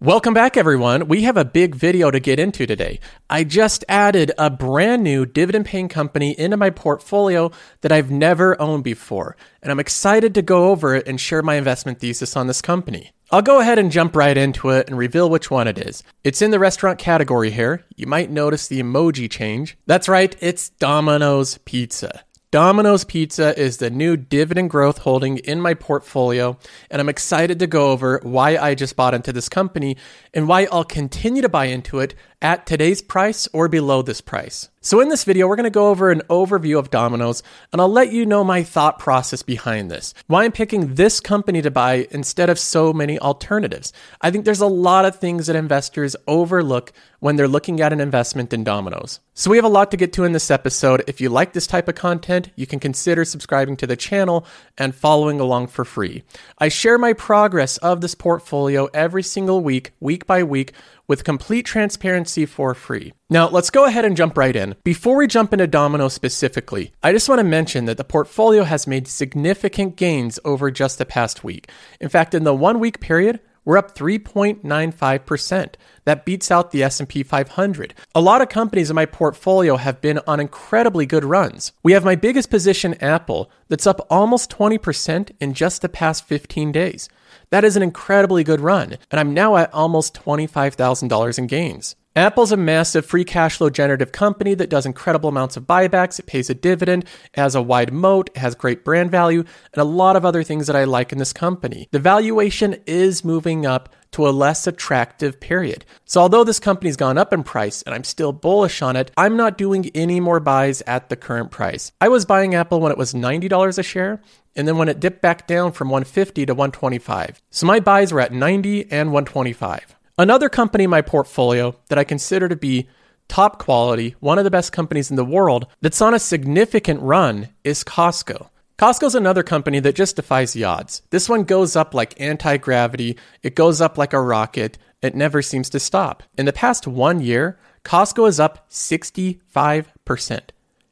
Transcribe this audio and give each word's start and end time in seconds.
Welcome 0.00 0.34
back, 0.34 0.56
everyone. 0.56 1.06
We 1.06 1.22
have 1.22 1.36
a 1.36 1.44
big 1.44 1.76
video 1.76 2.10
to 2.10 2.18
get 2.18 2.40
into 2.40 2.66
today. 2.66 2.98
I 3.30 3.44
just 3.44 3.84
added 3.88 4.32
a 4.36 4.50
brand 4.50 5.04
new 5.04 5.24
dividend 5.24 5.66
paying 5.66 5.88
company 5.88 6.38
into 6.38 6.56
my 6.56 6.70
portfolio 6.70 7.52
that 7.80 7.92
I've 7.92 8.10
never 8.10 8.60
owned 8.60 8.82
before, 8.82 9.36
and 9.62 9.70
I'm 9.70 9.78
excited 9.78 10.34
to 10.34 10.42
go 10.42 10.70
over 10.70 10.96
it 10.96 11.06
and 11.06 11.20
share 11.20 11.42
my 11.42 11.54
investment 11.54 12.00
thesis 12.00 12.36
on 12.36 12.48
this 12.48 12.60
company. 12.60 13.12
I'll 13.30 13.40
go 13.40 13.60
ahead 13.60 13.78
and 13.78 13.92
jump 13.92 14.16
right 14.16 14.36
into 14.36 14.70
it 14.70 14.88
and 14.88 14.98
reveal 14.98 15.30
which 15.30 15.48
one 15.48 15.68
it 15.68 15.78
is. 15.78 16.02
It's 16.24 16.42
in 16.42 16.50
the 16.50 16.58
restaurant 16.58 16.98
category 16.98 17.52
here. 17.52 17.84
You 17.94 18.08
might 18.08 18.32
notice 18.32 18.66
the 18.66 18.82
emoji 18.82 19.30
change. 19.30 19.78
That's 19.86 20.08
right, 20.08 20.36
it's 20.40 20.70
Domino's 20.70 21.58
Pizza. 21.58 22.24
Domino's 22.54 23.02
Pizza 23.02 23.58
is 23.58 23.78
the 23.78 23.90
new 23.90 24.16
dividend 24.16 24.70
growth 24.70 24.98
holding 24.98 25.38
in 25.38 25.60
my 25.60 25.74
portfolio, 25.74 26.56
and 26.88 27.00
I'm 27.00 27.08
excited 27.08 27.58
to 27.58 27.66
go 27.66 27.90
over 27.90 28.20
why 28.22 28.56
I 28.56 28.76
just 28.76 28.94
bought 28.94 29.12
into 29.12 29.32
this 29.32 29.48
company 29.48 29.96
and 30.32 30.46
why 30.46 30.68
I'll 30.70 30.84
continue 30.84 31.42
to 31.42 31.48
buy 31.48 31.64
into 31.64 31.98
it 31.98 32.14
at 32.44 32.66
today's 32.66 33.00
price 33.00 33.48
or 33.54 33.68
below 33.68 34.02
this 34.02 34.20
price. 34.20 34.68
So, 34.82 35.00
in 35.00 35.08
this 35.08 35.24
video, 35.24 35.48
we're 35.48 35.56
going 35.56 35.64
to 35.64 35.70
go 35.70 35.88
over 35.88 36.10
an 36.10 36.20
overview 36.28 36.78
of 36.78 36.90
Domino's, 36.90 37.42
and 37.72 37.80
I'll 37.80 37.88
let 37.88 38.12
you 38.12 38.26
know 38.26 38.44
my 38.44 38.62
thought 38.62 38.98
process 38.98 39.42
behind 39.42 39.90
this. 39.90 40.12
Why 40.26 40.44
I'm 40.44 40.52
picking 40.52 40.96
this 40.96 41.20
company 41.20 41.62
to 41.62 41.70
buy 41.70 42.06
instead 42.10 42.50
of 42.50 42.58
so 42.58 42.92
many 42.92 43.18
alternatives. 43.18 43.94
I 44.20 44.30
think 44.30 44.44
there's 44.44 44.60
a 44.60 44.66
lot 44.66 45.06
of 45.06 45.16
things 45.16 45.46
that 45.46 45.56
investors 45.56 46.16
overlook 46.28 46.92
when 47.20 47.36
they're 47.36 47.48
looking 47.48 47.80
at 47.80 47.94
an 47.94 48.00
investment 48.00 48.52
in 48.52 48.62
Domino's. 48.62 49.20
So, 49.32 49.50
we 49.50 49.56
have 49.56 49.64
a 49.64 49.68
lot 49.68 49.90
to 49.92 49.96
get 49.96 50.12
to 50.12 50.24
in 50.24 50.32
this 50.32 50.50
episode. 50.50 51.02
If 51.06 51.18
you 51.18 51.30
like 51.30 51.54
this 51.54 51.66
type 51.66 51.88
of 51.88 51.94
content, 51.94 52.50
you 52.54 52.66
can 52.66 52.78
consider 52.78 53.24
subscribing 53.24 53.78
to 53.78 53.86
the 53.86 53.96
channel 53.96 54.44
and 54.76 54.94
following 54.94 55.40
along 55.40 55.68
for 55.68 55.86
free. 55.86 56.24
I 56.58 56.68
share 56.68 56.98
my 56.98 57.14
progress 57.14 57.78
of 57.78 58.02
this 58.02 58.14
portfolio 58.14 58.90
every 58.92 59.22
single 59.22 59.62
week, 59.62 59.92
week 59.98 60.26
by 60.26 60.42
week 60.42 60.74
with 61.06 61.24
complete 61.24 61.66
transparency 61.66 62.46
for 62.46 62.74
free. 62.74 63.12
Now, 63.30 63.48
let's 63.48 63.70
go 63.70 63.84
ahead 63.84 64.04
and 64.04 64.16
jump 64.16 64.36
right 64.38 64.54
in. 64.54 64.76
Before 64.84 65.16
we 65.16 65.26
jump 65.26 65.52
into 65.52 65.66
Domino 65.66 66.08
specifically, 66.08 66.92
I 67.02 67.12
just 67.12 67.28
want 67.28 67.38
to 67.40 67.44
mention 67.44 67.84
that 67.86 67.96
the 67.96 68.04
portfolio 68.04 68.64
has 68.64 68.86
made 68.86 69.08
significant 69.08 69.96
gains 69.96 70.38
over 70.44 70.70
just 70.70 70.98
the 70.98 71.06
past 71.06 71.44
week. 71.44 71.70
In 72.00 72.08
fact, 72.08 72.34
in 72.34 72.44
the 72.44 72.54
1 72.54 72.78
week 72.78 73.00
period, 73.00 73.40
we're 73.64 73.78
up 73.78 73.94
3.95%. 73.94 75.74
That 76.04 76.26
beats 76.26 76.50
out 76.50 76.70
the 76.70 76.82
S&P 76.82 77.22
500. 77.22 77.94
A 78.14 78.20
lot 78.20 78.42
of 78.42 78.50
companies 78.50 78.90
in 78.90 78.94
my 78.94 79.06
portfolio 79.06 79.76
have 79.76 80.02
been 80.02 80.20
on 80.26 80.38
incredibly 80.38 81.06
good 81.06 81.24
runs. 81.24 81.72
We 81.82 81.92
have 81.92 82.04
my 82.04 82.14
biggest 82.14 82.50
position 82.50 82.92
Apple 83.02 83.50
that's 83.68 83.86
up 83.86 84.06
almost 84.10 84.50
20% 84.50 85.30
in 85.40 85.54
just 85.54 85.80
the 85.80 85.88
past 85.88 86.26
15 86.26 86.72
days. 86.72 87.08
That 87.54 87.62
is 87.62 87.76
an 87.76 87.84
incredibly 87.84 88.42
good 88.42 88.60
run, 88.60 88.96
and 89.12 89.20
I'm 89.20 89.32
now 89.32 89.56
at 89.56 89.72
almost 89.72 90.12
$25,000 90.14 91.38
in 91.38 91.46
gains. 91.46 91.94
Apple's 92.16 92.50
a 92.50 92.56
massive 92.56 93.06
free 93.06 93.24
cash 93.24 93.58
flow 93.58 93.70
generative 93.70 94.10
company 94.10 94.54
that 94.54 94.68
does 94.68 94.86
incredible 94.86 95.28
amounts 95.28 95.56
of 95.56 95.62
buybacks. 95.62 96.18
It 96.18 96.26
pays 96.26 96.50
a 96.50 96.54
dividend, 96.54 97.04
it 97.04 97.38
has 97.38 97.54
a 97.54 97.62
wide 97.62 97.92
moat, 97.92 98.30
it 98.34 98.38
has 98.38 98.56
great 98.56 98.84
brand 98.84 99.12
value, 99.12 99.44
and 99.72 99.80
a 99.80 99.84
lot 99.84 100.16
of 100.16 100.24
other 100.24 100.42
things 100.42 100.66
that 100.66 100.74
I 100.74 100.82
like 100.82 101.12
in 101.12 101.18
this 101.18 101.32
company. 101.32 101.86
The 101.92 102.00
valuation 102.00 102.74
is 102.86 103.24
moving 103.24 103.66
up 103.66 103.94
to 104.14 104.28
a 104.28 104.30
less 104.30 104.66
attractive 104.66 105.40
period. 105.40 105.84
So, 106.04 106.20
although 106.20 106.44
this 106.44 106.60
company's 106.60 106.96
gone 106.96 107.18
up 107.18 107.32
in 107.32 107.42
price 107.42 107.82
and 107.82 107.94
I'm 107.94 108.04
still 108.04 108.32
bullish 108.32 108.80
on 108.80 108.94
it, 108.94 109.10
I'm 109.16 109.36
not 109.36 109.58
doing 109.58 109.90
any 109.94 110.20
more 110.20 110.38
buys 110.38 110.82
at 110.88 111.08
the 111.08 111.16
current 111.16 111.50
price. 111.50 111.90
I 112.00 112.08
was 112.08 112.24
buying 112.24 112.54
Apple 112.54 112.80
when 112.80 112.92
it 112.92 112.98
was 112.98 113.12
$90 113.12 113.78
a 113.78 113.82
share, 113.82 114.22
and 114.56 114.66
then 114.66 114.76
when 114.76 114.88
it 114.88 115.00
dipped 115.00 115.20
back 115.22 115.46
down 115.46 115.72
from 115.72 115.88
150 115.88 116.46
to 116.46 116.54
125. 116.54 117.42
So 117.50 117.66
my 117.66 117.80
buys 117.80 118.12
were 118.12 118.20
at 118.20 118.32
90 118.32 118.90
and 118.90 119.12
125. 119.12 119.96
Another 120.16 120.48
company 120.48 120.84
in 120.84 120.90
my 120.90 121.02
portfolio 121.02 121.74
that 121.88 121.98
I 121.98 122.04
consider 122.04 122.48
to 122.48 122.56
be 122.56 122.88
top 123.28 123.58
quality, 123.58 124.14
one 124.20 124.38
of 124.38 124.44
the 124.44 124.50
best 124.50 124.72
companies 124.72 125.10
in 125.10 125.16
the 125.16 125.24
world 125.24 125.66
that's 125.80 126.00
on 126.00 126.14
a 126.14 126.18
significant 126.18 127.00
run 127.00 127.48
is 127.64 127.82
Costco. 127.84 128.48
Costco's 128.78 129.14
another 129.14 129.42
company 129.42 129.78
that 129.80 129.94
just 129.94 130.16
defies 130.16 130.52
the 130.52 130.64
odds. 130.64 131.02
This 131.10 131.28
one 131.28 131.44
goes 131.44 131.76
up 131.76 131.94
like 131.94 132.20
anti 132.20 132.56
gravity, 132.56 133.16
it 133.42 133.54
goes 133.54 133.80
up 133.80 133.96
like 133.96 134.12
a 134.12 134.20
rocket, 134.20 134.78
it 135.00 135.14
never 135.14 135.42
seems 135.42 135.70
to 135.70 135.80
stop. 135.80 136.22
In 136.36 136.46
the 136.46 136.52
past 136.52 136.86
one 136.86 137.20
year, 137.20 137.58
Costco 137.84 138.28
is 138.28 138.40
up 138.40 138.68
65%. 138.70 140.40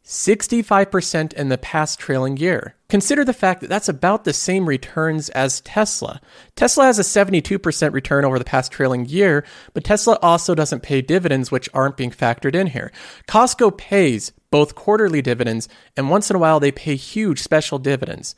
65% 0.04 1.32
in 1.32 1.48
the 1.48 1.58
past 1.58 1.98
trailing 1.98 2.36
year. 2.36 2.74
Consider 2.88 3.24
the 3.24 3.32
fact 3.32 3.60
that 3.60 3.68
that's 3.68 3.88
about 3.88 4.24
the 4.24 4.32
same 4.32 4.68
returns 4.68 5.28
as 5.30 5.60
Tesla. 5.60 6.20
Tesla 6.56 6.84
has 6.86 6.98
a 6.98 7.02
72% 7.02 7.92
return 7.92 8.24
over 8.24 8.38
the 8.38 8.44
past 8.44 8.72
trailing 8.72 9.06
year, 9.06 9.44
but 9.74 9.84
Tesla 9.84 10.18
also 10.20 10.54
doesn't 10.54 10.82
pay 10.82 11.00
dividends, 11.00 11.50
which 11.50 11.68
aren't 11.72 11.96
being 11.96 12.10
factored 12.10 12.54
in 12.54 12.66
here. 12.68 12.90
Costco 13.28 13.78
pays 13.78 14.32
both 14.50 14.74
quarterly 14.74 15.22
dividends, 15.22 15.68
and 15.96 16.10
once 16.10 16.28
in 16.30 16.36
a 16.36 16.38
while 16.38 16.60
they 16.60 16.72
pay 16.72 16.96
huge 16.96 17.40
special 17.40 17.78
dividends. 17.78 18.34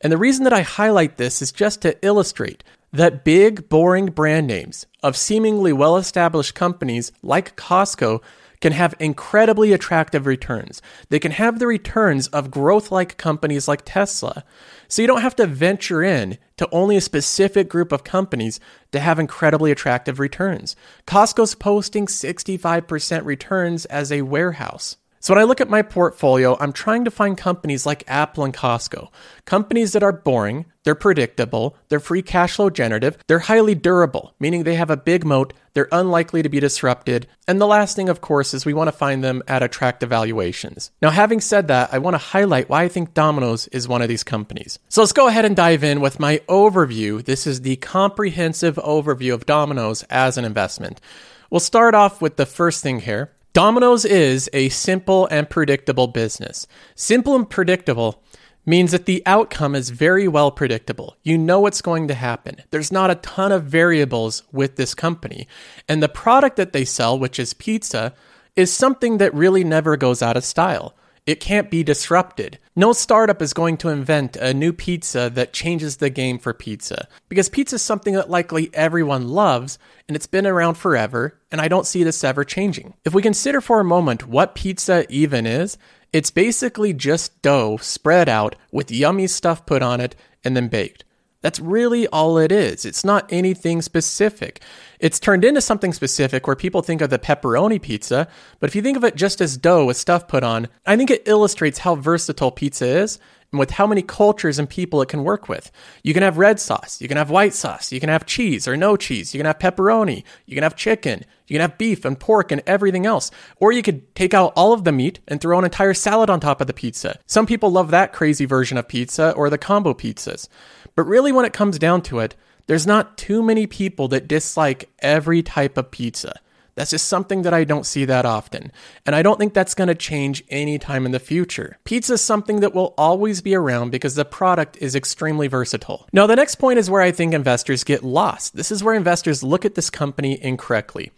And 0.00 0.12
the 0.12 0.18
reason 0.18 0.44
that 0.44 0.52
I 0.52 0.62
highlight 0.62 1.16
this 1.16 1.42
is 1.42 1.52
just 1.52 1.82
to 1.82 1.96
illustrate 2.04 2.62
that 2.92 3.24
big, 3.24 3.68
boring 3.68 4.06
brand 4.06 4.46
names 4.46 4.86
of 5.02 5.16
seemingly 5.16 5.72
well 5.72 5.96
established 5.96 6.54
companies 6.54 7.12
like 7.22 7.56
Costco 7.56 8.22
can 8.60 8.72
have 8.72 8.94
incredibly 8.98 9.72
attractive 9.72 10.26
returns. 10.26 10.82
They 11.08 11.18
can 11.18 11.32
have 11.32 11.58
the 11.58 11.66
returns 11.66 12.26
of 12.28 12.50
growth 12.50 12.90
like 12.90 13.16
companies 13.16 13.68
like 13.68 13.82
Tesla. 13.84 14.44
So 14.88 15.02
you 15.02 15.08
don't 15.08 15.22
have 15.22 15.36
to 15.36 15.46
venture 15.46 16.02
in 16.02 16.38
to 16.56 16.68
only 16.72 16.96
a 16.96 17.00
specific 17.00 17.68
group 17.68 17.92
of 17.92 18.04
companies 18.04 18.58
to 18.92 19.00
have 19.00 19.18
incredibly 19.18 19.70
attractive 19.70 20.18
returns. 20.18 20.76
Costco's 21.06 21.54
posting 21.54 22.06
65% 22.06 23.24
returns 23.24 23.84
as 23.86 24.10
a 24.10 24.22
warehouse. 24.22 24.96
So 25.20 25.34
when 25.34 25.42
I 25.42 25.46
look 25.46 25.60
at 25.60 25.68
my 25.68 25.82
portfolio, 25.82 26.56
I'm 26.60 26.72
trying 26.72 27.04
to 27.04 27.10
find 27.10 27.36
companies 27.36 27.84
like 27.84 28.04
Apple 28.06 28.44
and 28.44 28.54
Costco, 28.54 29.08
companies 29.44 29.92
that 29.92 30.02
are 30.02 30.12
boring, 30.12 30.66
they're 30.88 30.94
predictable, 30.94 31.76
they're 31.90 32.00
free 32.00 32.22
cash 32.22 32.56
flow 32.56 32.70
generative, 32.70 33.18
they're 33.26 33.40
highly 33.40 33.74
durable, 33.74 34.32
meaning 34.40 34.64
they 34.64 34.76
have 34.76 34.88
a 34.88 34.96
big 34.96 35.22
moat, 35.22 35.52
they're 35.74 35.86
unlikely 35.92 36.42
to 36.42 36.48
be 36.48 36.60
disrupted, 36.60 37.26
and 37.46 37.60
the 37.60 37.66
last 37.66 37.94
thing, 37.94 38.08
of 38.08 38.22
course, 38.22 38.54
is 38.54 38.64
we 38.64 38.72
want 38.72 38.88
to 38.88 38.96
find 38.96 39.22
them 39.22 39.42
at 39.46 39.62
attractive 39.62 40.08
valuations. 40.08 40.90
Now, 41.02 41.10
having 41.10 41.42
said 41.42 41.68
that, 41.68 41.92
I 41.92 41.98
want 41.98 42.14
to 42.14 42.18
highlight 42.18 42.70
why 42.70 42.84
I 42.84 42.88
think 42.88 43.12
Domino's 43.12 43.68
is 43.68 43.86
one 43.86 44.00
of 44.00 44.08
these 44.08 44.24
companies. 44.24 44.78
So 44.88 45.02
let's 45.02 45.12
go 45.12 45.28
ahead 45.28 45.44
and 45.44 45.54
dive 45.54 45.84
in 45.84 46.00
with 46.00 46.18
my 46.18 46.38
overview. 46.48 47.22
This 47.22 47.46
is 47.46 47.60
the 47.60 47.76
comprehensive 47.76 48.76
overview 48.76 49.34
of 49.34 49.44
Domino's 49.44 50.04
as 50.04 50.38
an 50.38 50.46
investment. 50.46 51.02
We'll 51.50 51.60
start 51.60 51.94
off 51.94 52.22
with 52.22 52.38
the 52.38 52.46
first 52.46 52.82
thing 52.82 53.00
here. 53.00 53.30
Domino's 53.52 54.06
is 54.06 54.48
a 54.54 54.70
simple 54.70 55.26
and 55.26 55.50
predictable 55.50 56.06
business. 56.06 56.66
Simple 56.94 57.36
and 57.36 57.50
predictable 57.50 58.22
means 58.68 58.92
that 58.92 59.06
the 59.06 59.22
outcome 59.24 59.74
is 59.74 59.88
very 59.88 60.28
well 60.28 60.50
predictable. 60.50 61.16
You 61.22 61.38
know 61.38 61.58
what's 61.58 61.80
going 61.80 62.06
to 62.08 62.14
happen. 62.14 62.56
There's 62.70 62.92
not 62.92 63.10
a 63.10 63.16
ton 63.16 63.50
of 63.50 63.64
variables 63.64 64.42
with 64.52 64.76
this 64.76 64.94
company. 64.94 65.48
And 65.88 66.02
the 66.02 66.08
product 66.08 66.56
that 66.56 66.74
they 66.74 66.84
sell, 66.84 67.18
which 67.18 67.38
is 67.38 67.54
pizza, 67.54 68.14
is 68.54 68.72
something 68.72 69.18
that 69.18 69.34
really 69.34 69.64
never 69.64 69.96
goes 69.96 70.20
out 70.20 70.36
of 70.36 70.44
style. 70.44 70.94
It 71.28 71.40
can't 71.40 71.70
be 71.70 71.82
disrupted. 71.82 72.58
No 72.74 72.92
startup 72.92 73.42
is 73.42 73.52
going 73.52 73.76
to 73.78 73.90
invent 73.90 74.36
a 74.36 74.54
new 74.54 74.72
pizza 74.72 75.30
that 75.34 75.52
changes 75.52 75.98
the 75.98 76.08
game 76.08 76.38
for 76.38 76.54
pizza 76.54 77.06
because 77.28 77.50
pizza 77.50 77.76
is 77.76 77.82
something 77.82 78.14
that 78.14 78.30
likely 78.30 78.70
everyone 78.72 79.28
loves 79.28 79.78
and 80.08 80.16
it's 80.16 80.26
been 80.26 80.46
around 80.46 80.76
forever, 80.76 81.38
and 81.52 81.60
I 81.60 81.68
don't 81.68 81.86
see 81.86 82.02
this 82.02 82.24
ever 82.24 82.44
changing. 82.44 82.94
If 83.04 83.12
we 83.12 83.20
consider 83.20 83.60
for 83.60 83.78
a 83.78 83.84
moment 83.84 84.26
what 84.26 84.54
pizza 84.54 85.04
even 85.10 85.46
is, 85.46 85.76
it's 86.12 86.30
basically 86.30 86.92
just 86.92 87.40
dough 87.42 87.76
spread 87.78 88.28
out 88.28 88.56
with 88.72 88.90
yummy 88.90 89.26
stuff 89.26 89.66
put 89.66 89.82
on 89.82 90.00
it 90.00 90.16
and 90.44 90.56
then 90.56 90.68
baked. 90.68 91.04
That's 91.40 91.60
really 91.60 92.06
all 92.08 92.38
it 92.38 92.50
is. 92.50 92.84
It's 92.84 93.04
not 93.04 93.30
anything 93.30 93.82
specific. 93.82 94.60
It's 95.00 95.20
turned 95.20 95.44
into 95.44 95.60
something 95.60 95.92
specific 95.92 96.46
where 96.46 96.56
people 96.56 96.82
think 96.82 97.00
of 97.00 97.10
the 97.10 97.18
pepperoni 97.18 97.80
pizza, 97.80 98.28
but 98.58 98.68
if 98.68 98.74
you 98.74 98.82
think 98.82 98.96
of 98.96 99.04
it 99.04 99.14
just 99.14 99.40
as 99.40 99.56
dough 99.56 99.84
with 99.84 99.96
stuff 99.96 100.26
put 100.26 100.42
on, 100.42 100.68
I 100.86 100.96
think 100.96 101.10
it 101.10 101.26
illustrates 101.26 101.78
how 101.78 101.94
versatile 101.94 102.50
pizza 102.50 102.86
is 102.86 103.18
and 103.52 103.58
with 103.58 103.70
how 103.70 103.86
many 103.86 104.02
cultures 104.02 104.58
and 104.58 104.68
people 104.68 105.00
it 105.00 105.08
can 105.08 105.24
work 105.24 105.48
with. 105.48 105.70
You 106.02 106.12
can 106.12 106.22
have 106.22 106.36
red 106.36 106.60
sauce, 106.60 107.00
you 107.00 107.08
can 107.08 107.16
have 107.16 107.30
white 107.30 107.54
sauce, 107.54 107.92
you 107.92 108.00
can 108.00 108.08
have 108.08 108.26
cheese 108.26 108.68
or 108.68 108.76
no 108.76 108.96
cheese, 108.96 109.32
you 109.32 109.38
can 109.38 109.46
have 109.46 109.58
pepperoni, 109.58 110.24
you 110.46 110.54
can 110.54 110.64
have 110.64 110.76
chicken, 110.76 111.24
you 111.46 111.54
can 111.54 111.62
have 111.62 111.78
beef 111.78 112.04
and 112.04 112.18
pork 112.18 112.52
and 112.52 112.62
everything 112.66 113.06
else. 113.06 113.30
Or 113.56 113.72
you 113.72 113.82
could 113.82 114.14
take 114.14 114.34
out 114.34 114.52
all 114.54 114.72
of 114.72 114.84
the 114.84 114.92
meat 114.92 115.20
and 115.28 115.40
throw 115.40 115.58
an 115.58 115.64
entire 115.64 115.94
salad 115.94 116.28
on 116.28 116.40
top 116.40 116.60
of 116.60 116.66
the 116.66 116.74
pizza. 116.74 117.18
Some 117.26 117.46
people 117.46 117.70
love 117.70 117.90
that 117.90 118.12
crazy 118.12 118.44
version 118.44 118.76
of 118.76 118.88
pizza 118.88 119.32
or 119.32 119.48
the 119.48 119.58
combo 119.58 119.94
pizzas. 119.94 120.48
But 120.94 121.04
really, 121.04 121.32
when 121.32 121.44
it 121.44 121.52
comes 121.52 121.78
down 121.78 122.02
to 122.02 122.18
it, 122.18 122.34
there's 122.68 122.86
not 122.86 123.18
too 123.18 123.42
many 123.42 123.66
people 123.66 124.06
that 124.08 124.28
dislike 124.28 124.88
every 125.00 125.42
type 125.42 125.76
of 125.76 125.90
pizza. 125.90 126.38
That's 126.76 126.92
just 126.92 127.08
something 127.08 127.42
that 127.42 127.52
I 127.52 127.64
don't 127.64 127.84
see 127.84 128.04
that 128.04 128.24
often. 128.24 128.70
And 129.04 129.16
I 129.16 129.22
don't 129.22 129.36
think 129.36 129.52
that's 129.52 129.74
going 129.74 129.88
to 129.88 129.96
change 129.96 130.44
anytime 130.48 131.06
in 131.06 131.10
the 131.10 131.18
future. 131.18 131.76
Pizza 131.82 132.12
is 132.12 132.20
something 132.20 132.60
that 132.60 132.72
will 132.72 132.94
always 132.96 133.40
be 133.40 133.56
around 133.56 133.90
because 133.90 134.14
the 134.14 134.24
product 134.24 134.76
is 134.80 134.94
extremely 134.94 135.48
versatile. 135.48 136.06
Now, 136.12 136.28
the 136.28 136.36
next 136.36 136.54
point 136.54 136.78
is 136.78 136.88
where 136.88 137.02
I 137.02 137.10
think 137.10 137.34
investors 137.34 137.82
get 137.82 138.04
lost. 138.04 138.54
This 138.54 138.70
is 138.70 138.84
where 138.84 138.94
investors 138.94 139.42
look 139.42 139.64
at 139.64 139.74
this 139.74 139.90
company 139.90 140.40
incorrectly. 140.40 141.10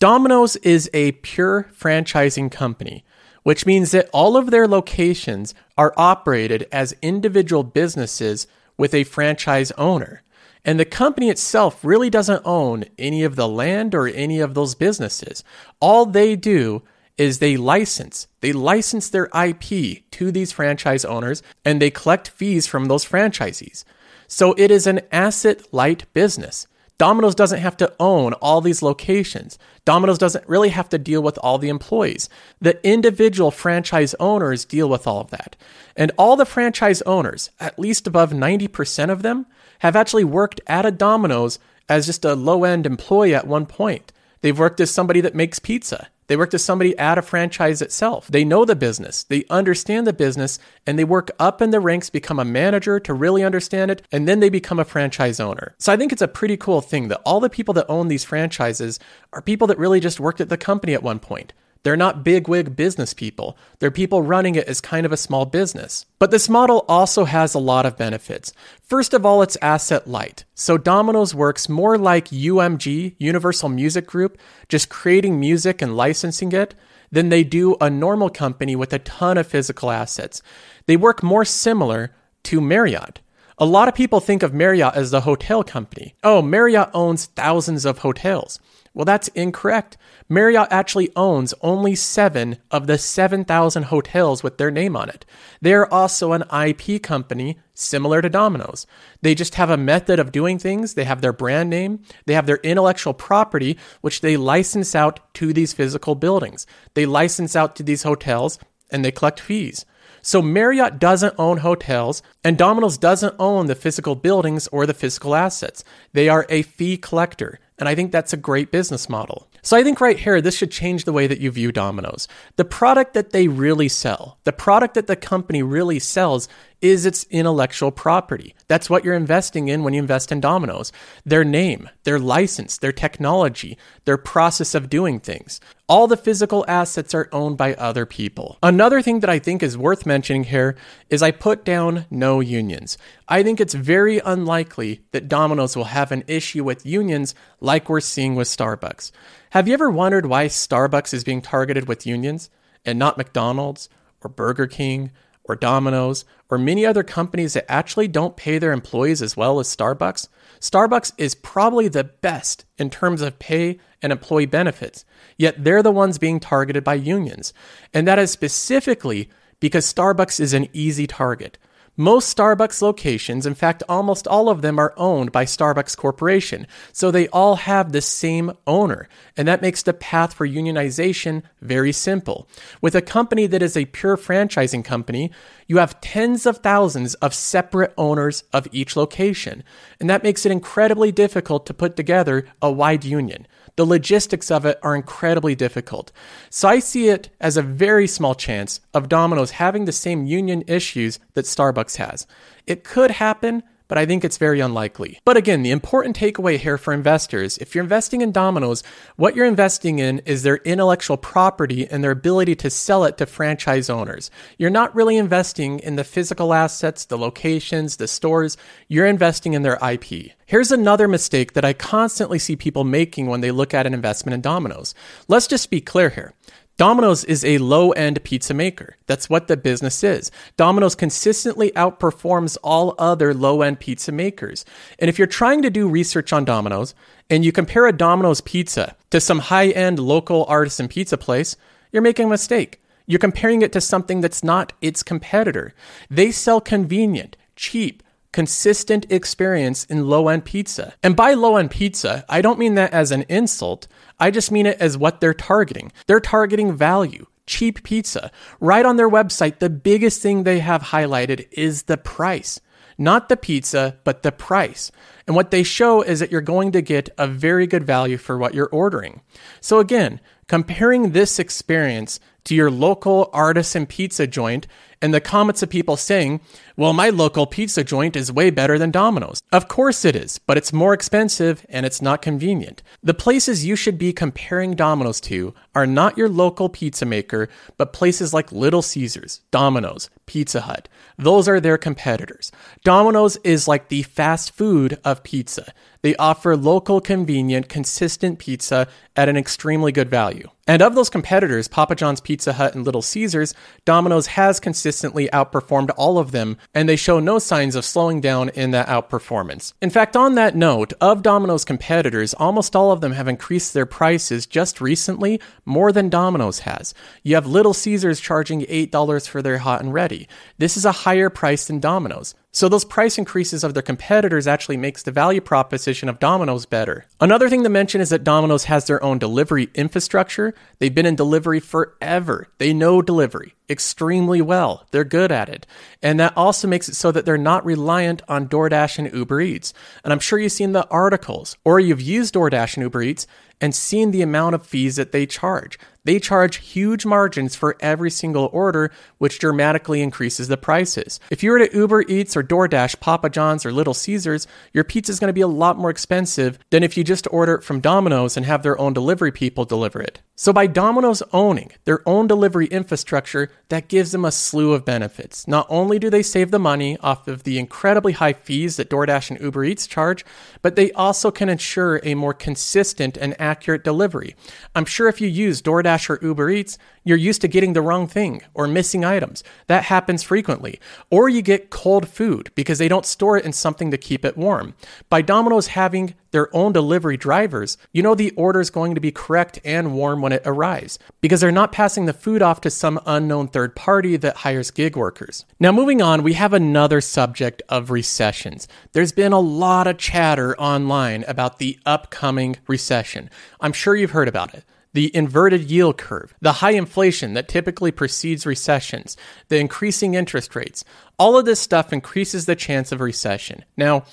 Domino's 0.00 0.56
is 0.56 0.88
a 0.94 1.12
pure 1.12 1.68
franchising 1.78 2.50
company 2.50 3.04
which 3.42 3.66
means 3.66 3.90
that 3.90 4.08
all 4.12 4.36
of 4.36 4.50
their 4.50 4.68
locations 4.68 5.54
are 5.76 5.92
operated 5.96 6.66
as 6.70 6.94
individual 7.02 7.64
businesses 7.64 8.46
with 8.76 8.94
a 8.94 9.04
franchise 9.04 9.72
owner. 9.72 10.21
And 10.64 10.78
the 10.78 10.84
company 10.84 11.28
itself 11.28 11.84
really 11.84 12.10
doesn't 12.10 12.42
own 12.44 12.84
any 12.98 13.24
of 13.24 13.36
the 13.36 13.48
land 13.48 13.94
or 13.94 14.06
any 14.06 14.40
of 14.40 14.54
those 14.54 14.74
businesses. 14.74 15.42
All 15.80 16.06
they 16.06 16.36
do 16.36 16.82
is 17.18 17.38
they 17.38 17.56
license. 17.56 18.26
They 18.40 18.52
license 18.52 19.08
their 19.08 19.28
IP 19.34 20.10
to 20.12 20.30
these 20.30 20.52
franchise 20.52 21.04
owners 21.04 21.42
and 21.64 21.80
they 21.80 21.90
collect 21.90 22.28
fees 22.28 22.66
from 22.66 22.86
those 22.86 23.04
franchisees. 23.04 23.84
So 24.28 24.54
it 24.56 24.70
is 24.70 24.86
an 24.86 25.00
asset 25.10 25.72
light 25.72 26.10
business. 26.14 26.66
Domino's 26.98 27.34
doesn't 27.34 27.58
have 27.58 27.76
to 27.78 27.92
own 27.98 28.32
all 28.34 28.60
these 28.60 28.80
locations. 28.80 29.58
Domino's 29.84 30.18
doesn't 30.18 30.48
really 30.48 30.68
have 30.68 30.88
to 30.90 30.98
deal 30.98 31.20
with 31.20 31.36
all 31.38 31.58
the 31.58 31.68
employees. 31.68 32.28
The 32.60 32.78
individual 32.86 33.50
franchise 33.50 34.14
owners 34.20 34.64
deal 34.64 34.88
with 34.88 35.06
all 35.06 35.20
of 35.20 35.30
that. 35.30 35.56
And 35.96 36.12
all 36.16 36.36
the 36.36 36.46
franchise 36.46 37.02
owners, 37.02 37.50
at 37.58 37.78
least 37.78 38.06
above 38.06 38.30
90% 38.30 39.10
of 39.10 39.22
them, 39.22 39.46
have 39.82 39.96
actually 39.96 40.22
worked 40.22 40.60
at 40.68 40.86
a 40.86 40.92
Domino's 40.92 41.58
as 41.88 42.06
just 42.06 42.24
a 42.24 42.36
low 42.36 42.62
end 42.62 42.86
employee 42.86 43.34
at 43.34 43.48
one 43.48 43.66
point. 43.66 44.12
They've 44.40 44.58
worked 44.58 44.80
as 44.80 44.92
somebody 44.92 45.20
that 45.20 45.34
makes 45.34 45.58
pizza. 45.58 46.08
They 46.28 46.36
worked 46.36 46.54
as 46.54 46.64
somebody 46.64 46.96
at 46.98 47.18
a 47.18 47.22
franchise 47.22 47.82
itself. 47.82 48.28
They 48.28 48.44
know 48.44 48.64
the 48.64 48.76
business, 48.76 49.24
they 49.24 49.44
understand 49.50 50.06
the 50.06 50.12
business, 50.12 50.60
and 50.86 50.96
they 50.96 51.04
work 51.04 51.32
up 51.40 51.60
in 51.60 51.70
the 51.70 51.80
ranks, 51.80 52.10
become 52.10 52.38
a 52.38 52.44
manager 52.44 53.00
to 53.00 53.12
really 53.12 53.42
understand 53.42 53.90
it, 53.90 54.06
and 54.12 54.28
then 54.28 54.38
they 54.38 54.48
become 54.48 54.78
a 54.78 54.84
franchise 54.84 55.40
owner. 55.40 55.74
So 55.78 55.92
I 55.92 55.96
think 55.96 56.12
it's 56.12 56.22
a 56.22 56.28
pretty 56.28 56.56
cool 56.56 56.80
thing 56.80 57.08
that 57.08 57.20
all 57.26 57.40
the 57.40 57.50
people 57.50 57.74
that 57.74 57.86
own 57.88 58.06
these 58.06 58.24
franchises 58.24 59.00
are 59.32 59.42
people 59.42 59.66
that 59.66 59.78
really 59.78 59.98
just 59.98 60.20
worked 60.20 60.40
at 60.40 60.48
the 60.48 60.56
company 60.56 60.94
at 60.94 61.02
one 61.02 61.18
point. 61.18 61.52
They're 61.82 61.96
not 61.96 62.22
bigwig 62.22 62.76
business 62.76 63.12
people. 63.12 63.56
They're 63.80 63.90
people 63.90 64.22
running 64.22 64.54
it 64.54 64.68
as 64.68 64.80
kind 64.80 65.04
of 65.04 65.12
a 65.12 65.16
small 65.16 65.46
business. 65.46 66.06
But 66.18 66.30
this 66.30 66.48
model 66.48 66.84
also 66.88 67.24
has 67.24 67.54
a 67.54 67.58
lot 67.58 67.86
of 67.86 67.96
benefits. 67.96 68.52
First 68.82 69.12
of 69.14 69.26
all, 69.26 69.42
it's 69.42 69.56
asset 69.60 70.06
light. 70.06 70.44
So 70.54 70.78
Domino's 70.78 71.34
works 71.34 71.68
more 71.68 71.98
like 71.98 72.28
UMG, 72.28 73.16
Universal 73.18 73.70
Music 73.70 74.06
Group, 74.06 74.38
just 74.68 74.88
creating 74.88 75.40
music 75.40 75.82
and 75.82 75.96
licensing 75.96 76.52
it, 76.52 76.74
than 77.10 77.28
they 77.28 77.44
do 77.44 77.76
a 77.80 77.90
normal 77.90 78.30
company 78.30 78.74
with 78.74 78.92
a 78.92 78.98
ton 79.00 79.36
of 79.36 79.46
physical 79.46 79.90
assets. 79.90 80.40
They 80.86 80.96
work 80.96 81.22
more 81.22 81.44
similar 81.44 82.14
to 82.44 82.60
Marriott. 82.60 83.20
A 83.58 83.66
lot 83.66 83.86
of 83.86 83.94
people 83.94 84.18
think 84.18 84.42
of 84.42 84.54
Marriott 84.54 84.94
as 84.94 85.10
the 85.10 85.20
hotel 85.20 85.62
company. 85.62 86.14
Oh, 86.24 86.42
Marriott 86.42 86.88
owns 86.94 87.26
thousands 87.26 87.84
of 87.84 87.98
hotels. 87.98 88.58
Well, 88.94 89.06
that's 89.06 89.28
incorrect. 89.28 89.96
Marriott 90.28 90.68
actually 90.70 91.10
owns 91.16 91.54
only 91.62 91.94
seven 91.94 92.58
of 92.70 92.86
the 92.86 92.98
7,000 92.98 93.84
hotels 93.84 94.42
with 94.42 94.58
their 94.58 94.70
name 94.70 94.96
on 94.96 95.08
it. 95.08 95.24
They 95.62 95.72
are 95.72 95.90
also 95.90 96.32
an 96.32 96.44
IP 96.52 97.02
company 97.02 97.58
similar 97.72 98.20
to 98.20 98.28
Domino's. 98.28 98.86
They 99.22 99.34
just 99.34 99.54
have 99.54 99.70
a 99.70 99.78
method 99.78 100.18
of 100.18 100.30
doing 100.30 100.58
things. 100.58 100.92
They 100.92 101.04
have 101.04 101.22
their 101.22 101.32
brand 101.32 101.70
name, 101.70 102.00
they 102.26 102.34
have 102.34 102.46
their 102.46 102.60
intellectual 102.62 103.14
property, 103.14 103.78
which 104.02 104.20
they 104.20 104.36
license 104.36 104.94
out 104.94 105.20
to 105.34 105.54
these 105.54 105.72
physical 105.72 106.14
buildings. 106.14 106.66
They 106.92 107.06
license 107.06 107.56
out 107.56 107.74
to 107.76 107.82
these 107.82 108.02
hotels 108.02 108.58
and 108.90 109.02
they 109.02 109.10
collect 109.10 109.40
fees. 109.40 109.86
So 110.24 110.40
Marriott 110.40 111.00
doesn't 111.00 111.34
own 111.36 111.58
hotels, 111.58 112.22
and 112.44 112.56
Domino's 112.56 112.96
doesn't 112.96 113.34
own 113.40 113.66
the 113.66 113.74
physical 113.74 114.14
buildings 114.14 114.68
or 114.68 114.86
the 114.86 114.94
physical 114.94 115.34
assets. 115.34 115.82
They 116.12 116.28
are 116.28 116.46
a 116.48 116.62
fee 116.62 116.96
collector. 116.96 117.58
And 117.82 117.88
I 117.88 117.96
think 117.96 118.12
that's 118.12 118.32
a 118.32 118.36
great 118.36 118.70
business 118.70 119.08
model. 119.08 119.48
So 119.60 119.76
I 119.76 119.82
think 119.82 120.00
right 120.00 120.16
here, 120.16 120.40
this 120.40 120.56
should 120.56 120.70
change 120.70 121.02
the 121.04 121.12
way 121.12 121.26
that 121.26 121.40
you 121.40 121.50
view 121.50 121.72
Domino's. 121.72 122.28
The 122.54 122.64
product 122.64 123.12
that 123.14 123.30
they 123.30 123.48
really 123.48 123.88
sell, 123.88 124.38
the 124.44 124.52
product 124.52 124.94
that 124.94 125.08
the 125.08 125.16
company 125.16 125.64
really 125.64 125.98
sells 125.98 126.48
is 126.80 127.06
its 127.06 127.24
intellectual 127.30 127.92
property. 127.92 128.54
That's 128.66 128.90
what 128.90 129.04
you're 129.04 129.14
investing 129.14 129.68
in 129.68 129.84
when 129.84 129.94
you 129.94 130.00
invest 130.00 130.32
in 130.32 130.40
Domino's. 130.40 130.92
Their 131.24 131.44
name, 131.44 131.88
their 132.02 132.18
license, 132.18 132.78
their 132.78 132.92
technology, 132.92 133.78
their 134.04 134.18
process 134.18 134.74
of 134.74 134.90
doing 134.90 135.20
things. 135.20 135.60
All 135.88 136.08
the 136.08 136.16
physical 136.16 136.64
assets 136.66 137.14
are 137.14 137.28
owned 137.32 137.56
by 137.56 137.74
other 137.74 138.04
people. 138.04 138.58
Another 138.62 139.00
thing 139.00 139.20
that 139.20 139.30
I 139.30 139.38
think 139.38 139.62
is 139.62 139.78
worth 139.78 140.06
mentioning 140.06 140.44
here 140.44 140.76
is 141.08 141.22
I 141.22 141.30
put 141.30 141.64
down 141.64 142.06
no 142.10 142.40
unions. 142.40 142.98
I 143.28 143.42
think 143.44 143.60
it's 143.60 143.74
very 143.74 144.18
unlikely 144.18 145.02
that 145.12 145.28
Domino's 145.28 145.76
will 145.76 145.84
have 145.84 146.10
an 146.10 146.24
issue 146.26 146.64
with 146.64 146.84
unions 146.84 147.34
like 147.60 147.71
we're 147.80 148.00
seeing 148.00 148.34
with 148.34 148.48
Starbucks. 148.48 149.10
Have 149.50 149.68
you 149.68 149.74
ever 149.74 149.90
wondered 149.90 150.26
why 150.26 150.46
Starbucks 150.46 151.14
is 151.14 151.24
being 151.24 151.42
targeted 151.42 151.88
with 151.88 152.06
unions 152.06 152.50
and 152.84 152.98
not 152.98 153.18
McDonald's 153.18 153.88
or 154.22 154.30
Burger 154.30 154.66
King 154.66 155.10
or 155.44 155.56
Domino's 155.56 156.24
or 156.50 156.58
many 156.58 156.86
other 156.86 157.02
companies 157.02 157.54
that 157.54 157.70
actually 157.70 158.08
don't 158.08 158.36
pay 158.36 158.58
their 158.58 158.72
employees 158.72 159.22
as 159.22 159.36
well 159.36 159.58
as 159.58 159.74
Starbucks, 159.74 160.28
Starbucks 160.60 161.12
is 161.18 161.34
probably 161.34 161.88
the 161.88 162.04
best 162.04 162.64
in 162.78 162.88
terms 162.88 163.20
of 163.20 163.38
pay 163.40 163.80
and 164.00 164.12
employee 164.12 164.46
benefits, 164.46 165.04
yet 165.36 165.64
they're 165.64 165.82
the 165.82 165.90
ones 165.90 166.18
being 166.18 166.38
targeted 166.38 166.84
by 166.84 166.94
unions. 166.94 167.52
And 167.92 168.06
that 168.06 168.18
is 168.18 168.30
specifically 168.30 169.28
because 169.58 169.92
Starbucks 169.92 170.38
is 170.38 170.54
an 170.54 170.68
easy 170.72 171.06
target. 171.06 171.58
Most 171.96 172.34
Starbucks 172.34 172.80
locations, 172.80 173.44
in 173.44 173.54
fact, 173.54 173.82
almost 173.86 174.26
all 174.26 174.48
of 174.48 174.62
them 174.62 174.78
are 174.78 174.94
owned 174.96 175.30
by 175.30 175.44
Starbucks 175.44 175.94
Corporation, 175.94 176.66
so 176.90 177.10
they 177.10 177.28
all 177.28 177.56
have 177.56 177.92
the 177.92 178.00
same 178.00 178.52
owner, 178.66 179.10
and 179.36 179.46
that 179.46 179.60
makes 179.60 179.82
the 179.82 179.92
path 179.92 180.32
for 180.32 180.48
unionization 180.48 181.42
very 181.60 181.92
simple. 181.92 182.48
With 182.80 182.94
a 182.94 183.02
company 183.02 183.46
that 183.46 183.62
is 183.62 183.76
a 183.76 183.84
pure 183.84 184.16
franchising 184.16 184.82
company, 184.82 185.30
you 185.66 185.76
have 185.76 186.00
tens 186.00 186.46
of 186.46 186.58
thousands 186.58 187.12
of 187.16 187.34
separate 187.34 187.92
owners 187.98 188.44
of 188.54 188.66
each 188.72 188.96
location, 188.96 189.62
and 190.00 190.08
that 190.08 190.22
makes 190.22 190.46
it 190.46 190.52
incredibly 190.52 191.12
difficult 191.12 191.66
to 191.66 191.74
put 191.74 191.94
together 191.96 192.46
a 192.62 192.72
wide 192.72 193.04
union. 193.04 193.46
The 193.76 193.86
logistics 193.86 194.50
of 194.50 194.66
it 194.66 194.78
are 194.82 194.94
incredibly 194.94 195.54
difficult. 195.54 196.12
So 196.50 196.68
I 196.68 196.78
see 196.78 197.08
it 197.08 197.30
as 197.40 197.56
a 197.56 197.62
very 197.62 198.06
small 198.06 198.34
chance 198.34 198.80
of 198.92 199.08
Domino's 199.08 199.52
having 199.52 199.86
the 199.86 199.92
same 199.92 200.26
union 200.26 200.62
issues 200.66 201.18
that 201.34 201.46
Starbucks 201.46 201.96
has. 201.96 202.26
It 202.66 202.84
could 202.84 203.12
happen, 203.12 203.62
but 203.92 203.98
I 203.98 204.06
think 204.06 204.24
it's 204.24 204.38
very 204.38 204.60
unlikely. 204.60 205.20
But 205.22 205.36
again, 205.36 205.62
the 205.62 205.70
important 205.70 206.16
takeaway 206.16 206.56
here 206.56 206.78
for 206.78 206.94
investors 206.94 207.58
if 207.58 207.74
you're 207.74 207.84
investing 207.84 208.22
in 208.22 208.32
Domino's, 208.32 208.82
what 209.16 209.36
you're 209.36 209.44
investing 209.44 209.98
in 209.98 210.20
is 210.20 210.44
their 210.44 210.56
intellectual 210.64 211.18
property 211.18 211.86
and 211.86 212.02
their 212.02 212.12
ability 212.12 212.54
to 212.54 212.70
sell 212.70 213.04
it 213.04 213.18
to 213.18 213.26
franchise 213.26 213.90
owners. 213.90 214.30
You're 214.56 214.70
not 214.70 214.94
really 214.94 215.18
investing 215.18 215.78
in 215.78 215.96
the 215.96 216.04
physical 216.04 216.54
assets, 216.54 217.04
the 217.04 217.18
locations, 217.18 217.98
the 217.98 218.08
stores, 218.08 218.56
you're 218.88 219.04
investing 219.04 219.52
in 219.52 219.60
their 219.60 219.78
IP. 219.86 220.32
Here's 220.46 220.72
another 220.72 221.06
mistake 221.06 221.52
that 221.52 221.64
I 221.64 221.74
constantly 221.74 222.38
see 222.38 222.56
people 222.56 222.84
making 222.84 223.26
when 223.26 223.42
they 223.42 223.50
look 223.50 223.74
at 223.74 223.86
an 223.86 223.92
investment 223.92 224.32
in 224.32 224.40
Domino's. 224.40 224.94
Let's 225.28 225.46
just 225.46 225.68
be 225.68 225.82
clear 225.82 226.08
here. 226.08 226.32
Domino's 226.78 227.22
is 227.24 227.44
a 227.44 227.58
low 227.58 227.90
end 227.92 228.22
pizza 228.24 228.54
maker. 228.54 228.96
That's 229.06 229.28
what 229.28 229.46
the 229.46 229.56
business 229.56 230.02
is. 230.02 230.30
Domino's 230.56 230.94
consistently 230.94 231.70
outperforms 231.72 232.56
all 232.62 232.94
other 232.98 233.34
low 233.34 233.62
end 233.62 233.80
pizza 233.80 234.10
makers. 234.10 234.64
And 234.98 235.08
if 235.08 235.18
you're 235.18 235.26
trying 235.26 235.62
to 235.62 235.70
do 235.70 235.88
research 235.88 236.32
on 236.32 236.44
Domino's 236.44 236.94
and 237.28 237.44
you 237.44 237.52
compare 237.52 237.86
a 237.86 237.92
Domino's 237.92 238.40
pizza 238.40 238.96
to 239.10 239.20
some 239.20 239.38
high 239.38 239.68
end 239.68 239.98
local 239.98 240.44
artisan 240.48 240.88
pizza 240.88 241.18
place, 241.18 241.56
you're 241.92 242.02
making 242.02 242.26
a 242.26 242.30
mistake. 242.30 242.80
You're 243.06 243.18
comparing 243.18 243.62
it 243.62 243.72
to 243.72 243.80
something 243.80 244.20
that's 244.20 244.42
not 244.42 244.72
its 244.80 245.02
competitor. 245.02 245.74
They 246.08 246.30
sell 246.30 246.60
convenient, 246.60 247.36
cheap, 247.56 248.02
consistent 248.32 249.04
experience 249.10 249.84
in 249.84 250.08
low 250.08 250.28
end 250.28 250.44
pizza. 250.44 250.94
And 251.02 251.14
by 251.14 251.34
low 251.34 251.56
end 251.56 251.70
pizza, 251.70 252.24
I 252.28 252.40
don't 252.40 252.58
mean 252.58 252.74
that 252.76 252.92
as 252.92 253.10
an 253.10 253.24
insult. 253.28 253.86
I 254.22 254.30
just 254.30 254.52
mean 254.52 254.66
it 254.66 254.78
as 254.78 254.96
what 254.96 255.20
they're 255.20 255.34
targeting. 255.34 255.90
They're 256.06 256.20
targeting 256.20 256.76
value, 256.76 257.26
cheap 257.44 257.82
pizza. 257.82 258.30
Right 258.60 258.86
on 258.86 258.94
their 258.94 259.10
website, 259.10 259.58
the 259.58 259.68
biggest 259.68 260.22
thing 260.22 260.44
they 260.44 260.60
have 260.60 260.80
highlighted 260.80 261.48
is 261.50 261.82
the 261.82 261.96
price. 261.96 262.60
Not 262.96 263.28
the 263.28 263.36
pizza, 263.36 263.98
but 264.04 264.22
the 264.22 264.30
price. 264.30 264.92
And 265.26 265.34
what 265.34 265.50
they 265.50 265.64
show 265.64 266.02
is 266.02 266.20
that 266.20 266.30
you're 266.30 266.40
going 266.40 266.70
to 266.70 266.80
get 266.80 267.08
a 267.18 267.26
very 267.26 267.66
good 267.66 267.82
value 267.82 268.16
for 268.16 268.38
what 268.38 268.54
you're 268.54 268.68
ordering. 268.68 269.22
So 269.60 269.80
again, 269.80 270.20
comparing 270.46 271.10
this 271.10 271.40
experience 271.40 272.20
to 272.44 272.54
your 272.54 272.70
local 272.70 273.28
artisan 273.32 273.86
pizza 273.86 274.28
joint 274.28 274.68
and 275.02 275.12
the 275.12 275.20
comments 275.20 275.62
of 275.62 275.68
people 275.68 275.96
saying, 275.96 276.40
well, 276.76 276.92
my 276.92 277.10
local 277.10 277.44
pizza 277.44 277.84
joint 277.84 278.16
is 278.16 278.32
way 278.32 278.50
better 278.50 278.78
than 278.78 278.90
Domino's. 278.90 279.42
Of 279.52 279.68
course 279.68 280.04
it 280.04 280.16
is, 280.16 280.38
but 280.38 280.56
it's 280.56 280.72
more 280.72 280.94
expensive 280.94 281.66
and 281.68 281.84
it's 281.84 282.00
not 282.00 282.22
convenient. 282.22 282.82
The 283.02 283.12
places 283.12 283.66
you 283.66 283.76
should 283.76 283.98
be 283.98 284.12
comparing 284.12 284.74
Domino's 284.74 285.20
to 285.22 285.52
are 285.74 285.86
not 285.86 286.16
your 286.16 286.28
local 286.28 286.68
pizza 286.68 287.04
maker, 287.04 287.48
but 287.76 287.92
places 287.92 288.32
like 288.32 288.52
Little 288.52 288.80
Caesars, 288.80 289.42
Domino's, 289.50 290.08
Pizza 290.26 290.62
Hut. 290.62 290.88
Those 291.18 291.48
are 291.48 291.60
their 291.60 291.76
competitors. 291.76 292.52
Domino's 292.84 293.36
is 293.44 293.68
like 293.68 293.88
the 293.88 294.04
fast 294.04 294.52
food 294.52 294.98
of 295.04 295.22
pizza. 295.22 295.74
They 296.02 296.16
offer 296.16 296.56
local, 296.56 297.00
convenient, 297.00 297.68
consistent 297.68 298.38
pizza 298.38 298.88
at 299.14 299.28
an 299.28 299.36
extremely 299.36 299.92
good 299.92 300.08
value. 300.08 300.48
And 300.66 300.80
of 300.80 300.94
those 300.94 301.10
competitors, 301.10 301.68
Papa 301.68 301.94
John's 301.94 302.20
Pizza 302.20 302.54
Hut 302.54 302.74
and 302.74 302.84
Little 302.84 303.02
Caesars, 303.02 303.54
Domino's 303.84 304.28
has 304.28 304.60
consistently 304.92 305.26
outperformed 305.32 305.90
all 305.96 306.18
of 306.18 306.32
them, 306.32 306.58
and 306.74 306.86
they 306.86 306.96
show 306.96 307.18
no 307.18 307.38
signs 307.38 307.74
of 307.74 307.82
slowing 307.82 308.20
down 308.20 308.50
in 308.50 308.72
that 308.72 308.88
outperformance. 308.88 309.72
In 309.80 309.88
fact, 309.88 310.14
on 310.14 310.34
that 310.34 310.54
note, 310.54 310.92
of 311.00 311.22
Domino's 311.22 311.64
competitors, 311.64 312.34
almost 312.34 312.76
all 312.76 312.92
of 312.92 313.00
them 313.00 313.12
have 313.12 313.26
increased 313.26 313.72
their 313.72 313.86
prices 313.86 314.44
just 314.44 314.82
recently 314.82 315.40
more 315.64 315.92
than 315.92 316.10
Domino's 316.10 316.60
has. 316.60 316.92
You 317.22 317.36
have 317.36 317.46
Little 317.46 317.72
Caesars 317.72 318.20
charging 318.20 318.66
$8 318.66 319.26
for 319.26 319.40
their 319.40 319.58
hot 319.58 319.80
and 319.80 319.94
ready. 319.94 320.28
This 320.58 320.76
is 320.76 320.84
a 320.84 320.92
higher 320.92 321.30
price 321.30 321.66
than 321.66 321.80
Domino's. 321.80 322.34
So 322.54 322.68
those 322.68 322.84
price 322.84 323.16
increases 323.16 323.64
of 323.64 323.72
their 323.72 323.82
competitors 323.82 324.46
actually 324.46 324.76
makes 324.76 325.02
the 325.02 325.10
value 325.10 325.40
proposition 325.40 326.10
of 326.10 326.20
Domino's 326.20 326.66
better. 326.66 327.06
Another 327.18 327.48
thing 327.48 327.62
to 327.62 327.70
mention 327.70 328.02
is 328.02 328.10
that 328.10 328.24
Domino's 328.24 328.64
has 328.64 328.86
their 328.86 329.02
own 329.02 329.18
delivery 329.18 329.70
infrastructure. 329.74 330.52
They've 330.78 330.94
been 330.94 331.06
in 331.06 331.16
delivery 331.16 331.60
forever. 331.60 332.48
They 332.58 332.74
know 332.74 333.00
delivery 333.00 333.54
extremely 333.70 334.42
well. 334.42 334.86
They're 334.90 335.02
good 335.02 335.32
at 335.32 335.48
it. 335.48 335.66
And 336.02 336.20
that 336.20 336.36
also 336.36 336.68
makes 336.68 336.90
it 336.90 336.94
so 336.94 337.10
that 337.10 337.24
they're 337.24 337.38
not 337.38 337.64
reliant 337.64 338.20
on 338.28 338.48
DoorDash 338.48 338.98
and 338.98 339.12
Uber 339.12 339.40
Eats. 339.40 339.72
And 340.04 340.12
I'm 340.12 340.20
sure 340.20 340.38
you've 340.38 340.52
seen 340.52 340.72
the 340.72 340.86
articles 340.88 341.56
or 341.64 341.80
you've 341.80 342.02
used 342.02 342.34
DoorDash 342.34 342.76
and 342.76 342.82
Uber 342.84 343.02
Eats 343.02 343.26
and 343.62 343.74
seen 343.74 344.10
the 344.10 344.22
amount 344.22 344.54
of 344.54 344.66
fees 344.66 344.96
that 344.96 345.12
they 345.12 345.24
charge. 345.24 345.78
They 346.04 346.18
charge 346.18 346.56
huge 346.56 347.06
margins 347.06 347.54
for 347.54 347.76
every 347.78 348.10
single 348.10 348.50
order, 348.52 348.90
which 349.18 349.38
dramatically 349.38 350.02
increases 350.02 350.48
the 350.48 350.56
prices. 350.56 351.20
If 351.30 351.44
you 351.44 351.52
were 351.52 351.64
to 351.64 351.76
Uber 351.76 352.02
Eats 352.08 352.36
or 352.36 352.42
DoorDash, 352.42 352.98
Papa 352.98 353.30
John's, 353.30 353.64
or 353.64 353.72
Little 353.72 353.94
Caesars, 353.94 354.48
your 354.72 354.82
pizza 354.82 355.12
is 355.12 355.20
going 355.20 355.28
to 355.28 355.32
be 355.32 355.42
a 355.42 355.46
lot 355.46 355.78
more 355.78 355.90
expensive 355.90 356.58
than 356.70 356.82
if 356.82 356.96
you 356.96 357.04
just 357.04 357.28
order 357.30 357.54
it 357.54 357.62
from 357.62 357.80
Domino's 357.80 358.36
and 358.36 358.44
have 358.46 358.64
their 358.64 358.78
own 358.80 358.92
delivery 358.92 359.30
people 359.30 359.64
deliver 359.64 360.00
it. 360.00 360.20
So, 360.34 360.52
by 360.52 360.66
Domino's 360.66 361.22
owning 361.32 361.70
their 361.84 362.06
own 362.08 362.26
delivery 362.26 362.66
infrastructure, 362.66 363.50
that 363.68 363.86
gives 363.86 364.10
them 364.10 364.24
a 364.24 364.32
slew 364.32 364.72
of 364.72 364.84
benefits. 364.84 365.46
Not 365.46 365.66
only 365.68 366.00
do 366.00 366.10
they 366.10 366.22
save 366.22 366.50
the 366.50 366.58
money 366.58 366.98
off 366.98 367.28
of 367.28 367.44
the 367.44 367.58
incredibly 367.58 368.12
high 368.12 368.32
fees 368.32 368.76
that 368.76 368.90
DoorDash 368.90 369.30
and 369.30 369.40
Uber 369.40 369.64
Eats 369.64 369.86
charge, 369.86 370.24
but 370.62 370.74
they 370.74 370.90
also 370.92 371.30
can 371.30 371.48
ensure 371.48 372.00
a 372.02 372.16
more 372.16 372.34
consistent 372.34 373.16
and 373.16 373.40
accurate 373.40 373.84
delivery. 373.84 374.34
I'm 374.74 374.84
sure 374.84 375.06
if 375.06 375.20
you 375.20 375.28
use 375.28 375.62
DoorDash 375.92 376.10
or 376.10 376.18
Uber 376.22 376.50
Eats, 376.50 376.78
you're 377.04 377.16
used 377.16 377.40
to 377.42 377.48
getting 377.48 377.72
the 377.72 377.82
wrong 377.82 378.06
thing 378.06 378.42
or 378.54 378.66
missing 378.66 379.04
items. 379.04 379.42
That 379.66 379.84
happens 379.84 380.22
frequently. 380.22 380.80
Or 381.10 381.28
you 381.28 381.42
get 381.42 381.70
cold 381.70 382.08
food 382.08 382.50
because 382.54 382.78
they 382.78 382.88
don't 382.88 383.06
store 383.06 383.36
it 383.36 383.44
in 383.44 383.52
something 383.52 383.90
to 383.90 383.98
keep 383.98 384.24
it 384.24 384.36
warm. 384.36 384.74
By 385.08 385.22
Domino's 385.22 385.68
having 385.68 386.14
their 386.30 386.54
own 386.56 386.72
delivery 386.72 387.16
drivers, 387.16 387.76
you 387.92 388.02
know 388.02 388.14
the 388.14 388.30
order 388.32 388.60
is 388.60 388.70
going 388.70 388.94
to 388.94 389.00
be 389.00 389.12
correct 389.12 389.58
and 389.64 389.94
warm 389.94 390.22
when 390.22 390.32
it 390.32 390.42
arrives 390.46 390.98
because 391.20 391.40
they're 391.40 391.52
not 391.52 391.72
passing 391.72 392.06
the 392.06 392.12
food 392.14 392.40
off 392.40 392.60
to 392.62 392.70
some 392.70 392.98
unknown 393.04 393.48
third 393.48 393.76
party 393.76 394.16
that 394.16 394.36
hires 394.36 394.70
gig 394.70 394.96
workers. 394.96 395.44
Now, 395.60 395.72
moving 395.72 396.00
on, 396.00 396.22
we 396.22 396.32
have 396.34 396.54
another 396.54 397.02
subject 397.02 397.62
of 397.68 397.90
recessions. 397.90 398.66
There's 398.92 399.12
been 399.12 399.32
a 399.32 399.40
lot 399.40 399.86
of 399.86 399.98
chatter 399.98 400.58
online 400.58 401.24
about 401.28 401.58
the 401.58 401.78
upcoming 401.84 402.56
recession. 402.66 403.28
I'm 403.60 403.74
sure 403.74 403.94
you've 403.94 404.12
heard 404.12 404.28
about 404.28 404.54
it 404.54 404.64
the 404.92 405.14
inverted 405.14 405.70
yield 405.70 405.96
curve, 405.98 406.34
the 406.40 406.54
high 406.54 406.72
inflation 406.72 407.34
that 407.34 407.48
typically 407.48 407.90
precedes 407.90 408.46
recessions, 408.46 409.16
the 409.48 409.58
increasing 409.58 410.14
interest 410.14 410.54
rates. 410.54 410.84
All 411.18 411.38
of 411.38 411.44
this 411.44 411.60
stuff 411.60 411.92
increases 411.92 412.46
the 412.46 412.56
chance 412.56 412.92
of 412.92 413.00
recession. 413.00 413.64
Now, 413.76 414.04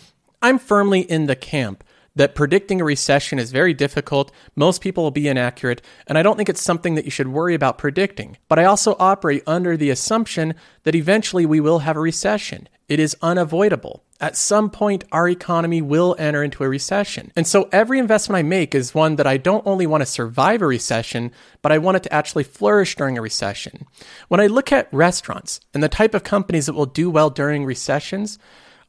I'm 0.42 0.60
firmly 0.60 1.02
in 1.02 1.26
the 1.26 1.36
camp 1.36 1.84
that 2.16 2.36
predicting 2.36 2.82
a 2.82 2.86
recession 2.86 3.40
is 3.40 3.52
very 3.52 3.74
difficult, 3.74 4.32
most 4.56 4.82
people 4.82 5.04
will 5.04 5.12
be 5.12 5.28
inaccurate, 5.28 5.82
and 6.08 6.18
I 6.18 6.24
don't 6.24 6.36
think 6.36 6.50
it's 6.50 6.62
something 6.62 6.96
that 6.96 7.06
you 7.06 7.12
should 7.12 7.28
worry 7.28 7.54
about 7.54 7.78
predicting. 7.78 8.38
But 8.48 8.60
I 8.60 8.66
also 8.66 8.96
operate 9.00 9.44
under 9.48 9.78
the 9.78 9.90
assumption 9.90 10.56
that 10.84 10.96
eventually 10.96 11.46
we 11.46 11.60
will 11.60 11.80
have 11.80 11.96
a 11.96 12.02
recession. 12.02 12.68
It 12.88 13.00
is 13.00 13.16
unavoidable. 13.22 14.04
At 14.22 14.36
some 14.36 14.70
point, 14.70 15.06
our 15.14 15.30
economy 15.30 15.82
will 15.82 16.16
enter 16.20 16.44
into 16.44 16.64
a 16.64 16.70
recession. 16.70 17.32
And 17.38 17.48
so 17.48 17.70
every 17.72 18.00
investment 18.00 18.38
I 18.38 18.44
make 18.44 18.76
is 18.76 18.94
one 18.94 19.16
that 19.16 19.28
I 19.28 19.38
don't 19.38 19.66
only 19.66 19.88
want 19.88 20.02
to 20.02 20.06
survive 20.06 20.62
a 20.62 20.68
recession, 20.68 21.32
but 21.62 21.72
I 21.72 21.78
want 21.78 21.98
it 21.98 22.04
to 22.04 22.14
actually 22.14 22.44
flourish 22.44 22.96
during 22.98 23.18
a 23.18 23.22
recession. 23.22 23.86
When 24.28 24.42
I 24.42 24.48
look 24.48 24.74
at 24.74 24.94
restaurants 24.94 25.62
and 25.74 25.82
the 25.82 25.88
type 25.88 26.14
of 26.14 26.24
companies 26.24 26.66
that 26.66 26.74
will 26.74 26.86
do 26.86 27.10
well 27.10 27.30
during 27.30 27.64
recessions, 27.64 28.38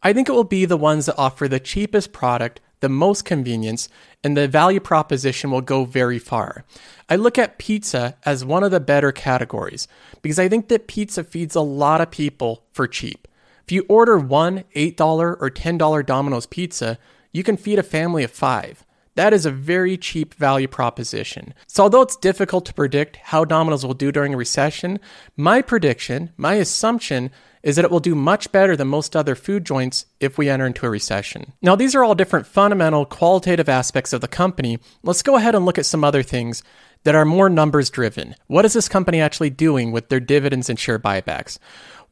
I 0.03 0.13
think 0.13 0.29
it 0.29 0.33
will 0.33 0.45
be 0.45 0.65
the 0.65 0.77
ones 0.77 1.07
that 1.07 1.19
offer 1.19 1.47
the 1.47 1.61
cheapest 1.61 2.13
product, 2.13 2.61
the 2.81 2.89
most 2.89 3.25
convenience, 3.25 3.89
and 4.25 4.37
the 4.37 4.49
value 4.49 4.81
proposition 4.81 5.51
will 5.53 5.61
go 5.61 5.85
very 5.85 6.19
far. 6.19 6.65
I 7.09 7.17
look 7.17 7.39
at 7.39 7.59
pizza 7.59 8.17
as 8.25 8.45
one 8.45 8.65
of 8.65 8.71
the 8.71 8.81
better 8.81 9.13
categories 9.13 9.87
because 10.23 10.39
I 10.41 10.49
think 10.49 10.69
that 10.69 10.89
pizza 10.89 11.23
feeds 11.23 11.55
a 11.55 11.61
lot 11.61 12.01
of 12.01 12.11
people 12.11 12.65
for 12.73 12.89
cheap. 12.89 13.29
If 13.71 13.75
you 13.75 13.87
order 13.89 14.19
one 14.19 14.65
$8 14.75 15.01
or 15.01 15.49
$10 15.49 16.05
Domino's 16.05 16.47
pizza, 16.47 16.99
you 17.31 17.45
can 17.45 17.57
feed 17.57 17.79
a 17.79 17.85
family 17.85 18.25
of 18.25 18.33
five. 18.33 18.85
That 19.15 19.33
is 19.33 19.47
a 19.47 19.53
very 19.53 19.97
cheap 19.97 20.35
value 20.35 20.67
proposition. 20.67 21.55
So, 21.69 21.85
although 21.85 22.01
it's 22.01 22.17
difficult 22.17 22.67
to 22.67 22.75
predict 22.75 23.19
how 23.19 23.45
Domino's 23.45 23.87
will 23.87 23.95
do 23.95 24.11
during 24.11 24.35
a 24.35 24.37
recession, 24.37 24.99
my 25.37 25.63
prediction, 25.63 26.33
my 26.37 26.55
assumption, 26.55 27.31
is 27.63 27.77
that 27.77 27.85
it 27.85 27.93
will 27.93 28.01
do 28.01 28.17
much 28.17 28.51
better 28.51 28.75
than 28.75 28.89
most 28.89 29.15
other 29.15 29.37
food 29.37 29.65
joints 29.65 30.07
if 30.19 30.37
we 30.37 30.49
enter 30.49 30.67
into 30.67 30.85
a 30.85 30.91
recession. 30.91 31.53
Now, 31.63 31.77
these 31.77 31.95
are 31.95 32.03
all 32.03 32.17
different 32.17 32.49
fundamental 32.49 33.07
qualitative 33.07 33.69
aspects 33.69 34.13
of 34.13 34.21
the 34.21 34.27
company. 34.27 34.81
Let's 35.05 35.23
go 35.23 35.37
ahead 35.37 35.55
and 35.55 35.65
look 35.65 35.79
at 35.79 35.87
some 35.87 36.03
other 36.03 36.25
things 36.25 36.65
that 37.05 37.15
are 37.15 37.25
more 37.25 37.49
numbers 37.49 37.89
driven. 37.89 38.35
What 38.47 38.65
is 38.65 38.73
this 38.73 38.89
company 38.89 39.21
actually 39.21 39.51
doing 39.51 39.93
with 39.93 40.09
their 40.09 40.21
dividends 40.21 40.69
and 40.69 40.79
share 40.79 40.99
buybacks? 40.99 41.59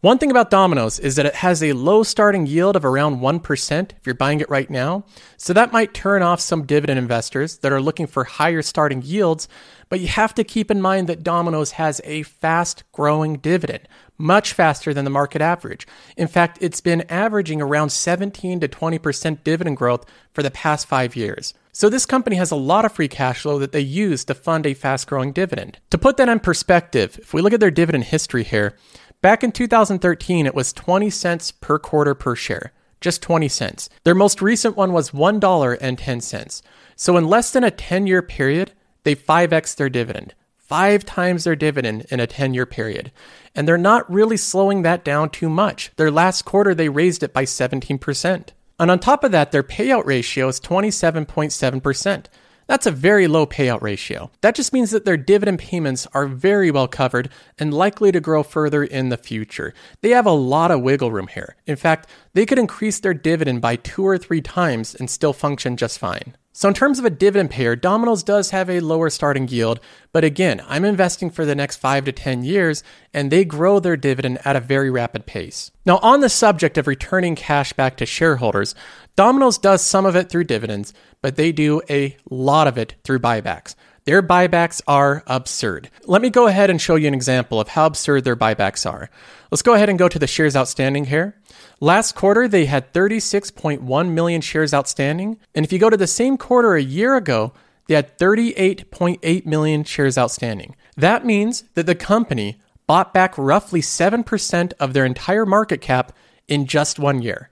One 0.00 0.18
thing 0.18 0.30
about 0.30 0.48
Domino's 0.50 1.00
is 1.00 1.16
that 1.16 1.26
it 1.26 1.34
has 1.34 1.60
a 1.60 1.72
low 1.72 2.04
starting 2.04 2.46
yield 2.46 2.76
of 2.76 2.84
around 2.84 3.18
1% 3.18 3.90
if 3.90 4.06
you're 4.06 4.14
buying 4.14 4.38
it 4.38 4.48
right 4.48 4.70
now. 4.70 5.04
So 5.36 5.52
that 5.52 5.72
might 5.72 5.92
turn 5.92 6.22
off 6.22 6.40
some 6.40 6.66
dividend 6.66 7.00
investors 7.00 7.58
that 7.58 7.72
are 7.72 7.80
looking 7.80 8.06
for 8.06 8.22
higher 8.22 8.62
starting 8.62 9.02
yields. 9.02 9.48
But 9.88 9.98
you 9.98 10.06
have 10.06 10.36
to 10.36 10.44
keep 10.44 10.70
in 10.70 10.80
mind 10.80 11.08
that 11.08 11.24
Domino's 11.24 11.72
has 11.72 12.00
a 12.04 12.22
fast 12.22 12.84
growing 12.92 13.38
dividend, 13.38 13.88
much 14.16 14.52
faster 14.52 14.94
than 14.94 15.04
the 15.04 15.10
market 15.10 15.42
average. 15.42 15.84
In 16.16 16.28
fact, 16.28 16.58
it's 16.60 16.80
been 16.80 17.00
averaging 17.08 17.60
around 17.60 17.90
17 17.90 18.60
to 18.60 18.68
20% 18.68 19.42
dividend 19.42 19.78
growth 19.78 20.04
for 20.32 20.44
the 20.44 20.52
past 20.52 20.86
five 20.86 21.16
years. 21.16 21.54
So 21.72 21.88
this 21.88 22.06
company 22.06 22.36
has 22.36 22.52
a 22.52 22.56
lot 22.56 22.84
of 22.84 22.92
free 22.92 23.08
cash 23.08 23.42
flow 23.42 23.58
that 23.58 23.72
they 23.72 23.80
use 23.80 24.24
to 24.26 24.34
fund 24.34 24.64
a 24.64 24.74
fast 24.74 25.08
growing 25.08 25.32
dividend. 25.32 25.78
To 25.90 25.98
put 25.98 26.16
that 26.18 26.28
in 26.28 26.38
perspective, 26.38 27.18
if 27.20 27.34
we 27.34 27.42
look 27.42 27.52
at 27.52 27.60
their 27.60 27.70
dividend 27.70 28.04
history 28.04 28.44
here, 28.44 28.76
Back 29.20 29.42
in 29.42 29.50
2013, 29.50 30.46
it 30.46 30.54
was 30.54 30.72
20 30.72 31.10
cents 31.10 31.50
per 31.50 31.76
quarter 31.80 32.14
per 32.14 32.36
share, 32.36 32.72
just 33.00 33.20
20 33.20 33.48
cents. 33.48 33.88
Their 34.04 34.14
most 34.14 34.40
recent 34.40 34.76
one 34.76 34.92
was 34.92 35.10
$1.10. 35.10 36.62
So 36.94 37.16
in 37.16 37.26
less 37.26 37.50
than 37.50 37.64
a 37.64 37.72
10 37.72 38.06
year 38.06 38.22
period, 38.22 38.72
they 39.02 39.16
5x 39.16 39.74
their 39.74 39.88
dividend. 39.88 40.34
Five 40.56 41.04
times 41.04 41.42
their 41.42 41.56
dividend 41.56 42.06
in 42.12 42.20
a 42.20 42.28
10 42.28 42.54
year 42.54 42.64
period. 42.64 43.10
And 43.56 43.66
they're 43.66 43.76
not 43.76 44.08
really 44.08 44.36
slowing 44.36 44.82
that 44.82 45.04
down 45.04 45.30
too 45.30 45.48
much. 45.48 45.90
Their 45.96 46.12
last 46.12 46.44
quarter, 46.44 46.72
they 46.72 46.88
raised 46.88 47.24
it 47.24 47.32
by 47.32 47.44
17%. 47.44 48.50
And 48.78 48.90
on 48.90 49.00
top 49.00 49.24
of 49.24 49.32
that, 49.32 49.50
their 49.50 49.64
payout 49.64 50.06
ratio 50.06 50.46
is 50.46 50.60
27.7%. 50.60 52.26
That's 52.68 52.86
a 52.86 52.90
very 52.90 53.28
low 53.28 53.46
payout 53.46 53.80
ratio. 53.80 54.30
That 54.42 54.54
just 54.54 54.74
means 54.74 54.90
that 54.90 55.06
their 55.06 55.16
dividend 55.16 55.58
payments 55.58 56.06
are 56.12 56.26
very 56.26 56.70
well 56.70 56.86
covered 56.86 57.30
and 57.58 57.72
likely 57.72 58.12
to 58.12 58.20
grow 58.20 58.42
further 58.42 58.84
in 58.84 59.08
the 59.08 59.16
future. 59.16 59.72
They 60.02 60.10
have 60.10 60.26
a 60.26 60.32
lot 60.32 60.70
of 60.70 60.82
wiggle 60.82 61.10
room 61.10 61.28
here. 61.28 61.56
In 61.66 61.76
fact, 61.76 62.10
they 62.34 62.44
could 62.44 62.58
increase 62.58 63.00
their 63.00 63.14
dividend 63.14 63.62
by 63.62 63.76
two 63.76 64.06
or 64.06 64.18
three 64.18 64.42
times 64.42 64.94
and 64.94 65.08
still 65.08 65.32
function 65.32 65.78
just 65.78 65.98
fine. 65.98 66.36
So, 66.58 66.66
in 66.66 66.74
terms 66.74 66.98
of 66.98 67.04
a 67.04 67.10
dividend 67.10 67.50
payer, 67.50 67.76
Domino's 67.76 68.24
does 68.24 68.50
have 68.50 68.68
a 68.68 68.80
lower 68.80 69.10
starting 69.10 69.46
yield, 69.46 69.78
but 70.12 70.24
again, 70.24 70.60
I'm 70.66 70.84
investing 70.84 71.30
for 71.30 71.46
the 71.46 71.54
next 71.54 71.76
five 71.76 72.04
to 72.06 72.10
10 72.10 72.42
years, 72.42 72.82
and 73.14 73.30
they 73.30 73.44
grow 73.44 73.78
their 73.78 73.96
dividend 73.96 74.40
at 74.44 74.56
a 74.56 74.60
very 74.60 74.90
rapid 74.90 75.24
pace. 75.24 75.70
Now, 75.86 75.98
on 75.98 76.18
the 76.18 76.28
subject 76.28 76.76
of 76.76 76.88
returning 76.88 77.36
cash 77.36 77.72
back 77.74 77.96
to 77.98 78.06
shareholders, 78.06 78.74
Domino's 79.18 79.58
does 79.58 79.82
some 79.82 80.06
of 80.06 80.14
it 80.14 80.30
through 80.30 80.44
dividends, 80.44 80.94
but 81.22 81.34
they 81.34 81.50
do 81.50 81.82
a 81.90 82.16
lot 82.30 82.68
of 82.68 82.78
it 82.78 82.94
through 83.02 83.18
buybacks. 83.18 83.74
Their 84.04 84.22
buybacks 84.22 84.80
are 84.86 85.24
absurd. 85.26 85.90
Let 86.04 86.22
me 86.22 86.30
go 86.30 86.46
ahead 86.46 86.70
and 86.70 86.80
show 86.80 86.94
you 86.94 87.08
an 87.08 87.14
example 87.14 87.58
of 87.58 87.66
how 87.66 87.86
absurd 87.86 88.22
their 88.22 88.36
buybacks 88.36 88.88
are. 88.88 89.10
Let's 89.50 89.62
go 89.62 89.74
ahead 89.74 89.88
and 89.88 89.98
go 89.98 90.06
to 90.06 90.20
the 90.20 90.28
shares 90.28 90.54
outstanding 90.54 91.06
here. 91.06 91.34
Last 91.80 92.14
quarter, 92.14 92.46
they 92.46 92.66
had 92.66 92.92
36.1 92.92 94.10
million 94.12 94.40
shares 94.40 94.72
outstanding. 94.72 95.40
And 95.52 95.66
if 95.66 95.72
you 95.72 95.80
go 95.80 95.90
to 95.90 95.96
the 95.96 96.06
same 96.06 96.36
quarter 96.36 96.76
a 96.76 96.80
year 96.80 97.16
ago, 97.16 97.52
they 97.88 97.96
had 97.96 98.16
38.8 98.18 99.46
million 99.46 99.82
shares 99.82 100.16
outstanding. 100.16 100.76
That 100.96 101.26
means 101.26 101.64
that 101.74 101.86
the 101.86 101.96
company 101.96 102.60
bought 102.86 103.12
back 103.12 103.36
roughly 103.36 103.80
7% 103.80 104.72
of 104.78 104.92
their 104.92 105.04
entire 105.04 105.44
market 105.44 105.80
cap 105.80 106.12
in 106.46 106.66
just 106.66 107.00
one 107.00 107.20
year. 107.20 107.50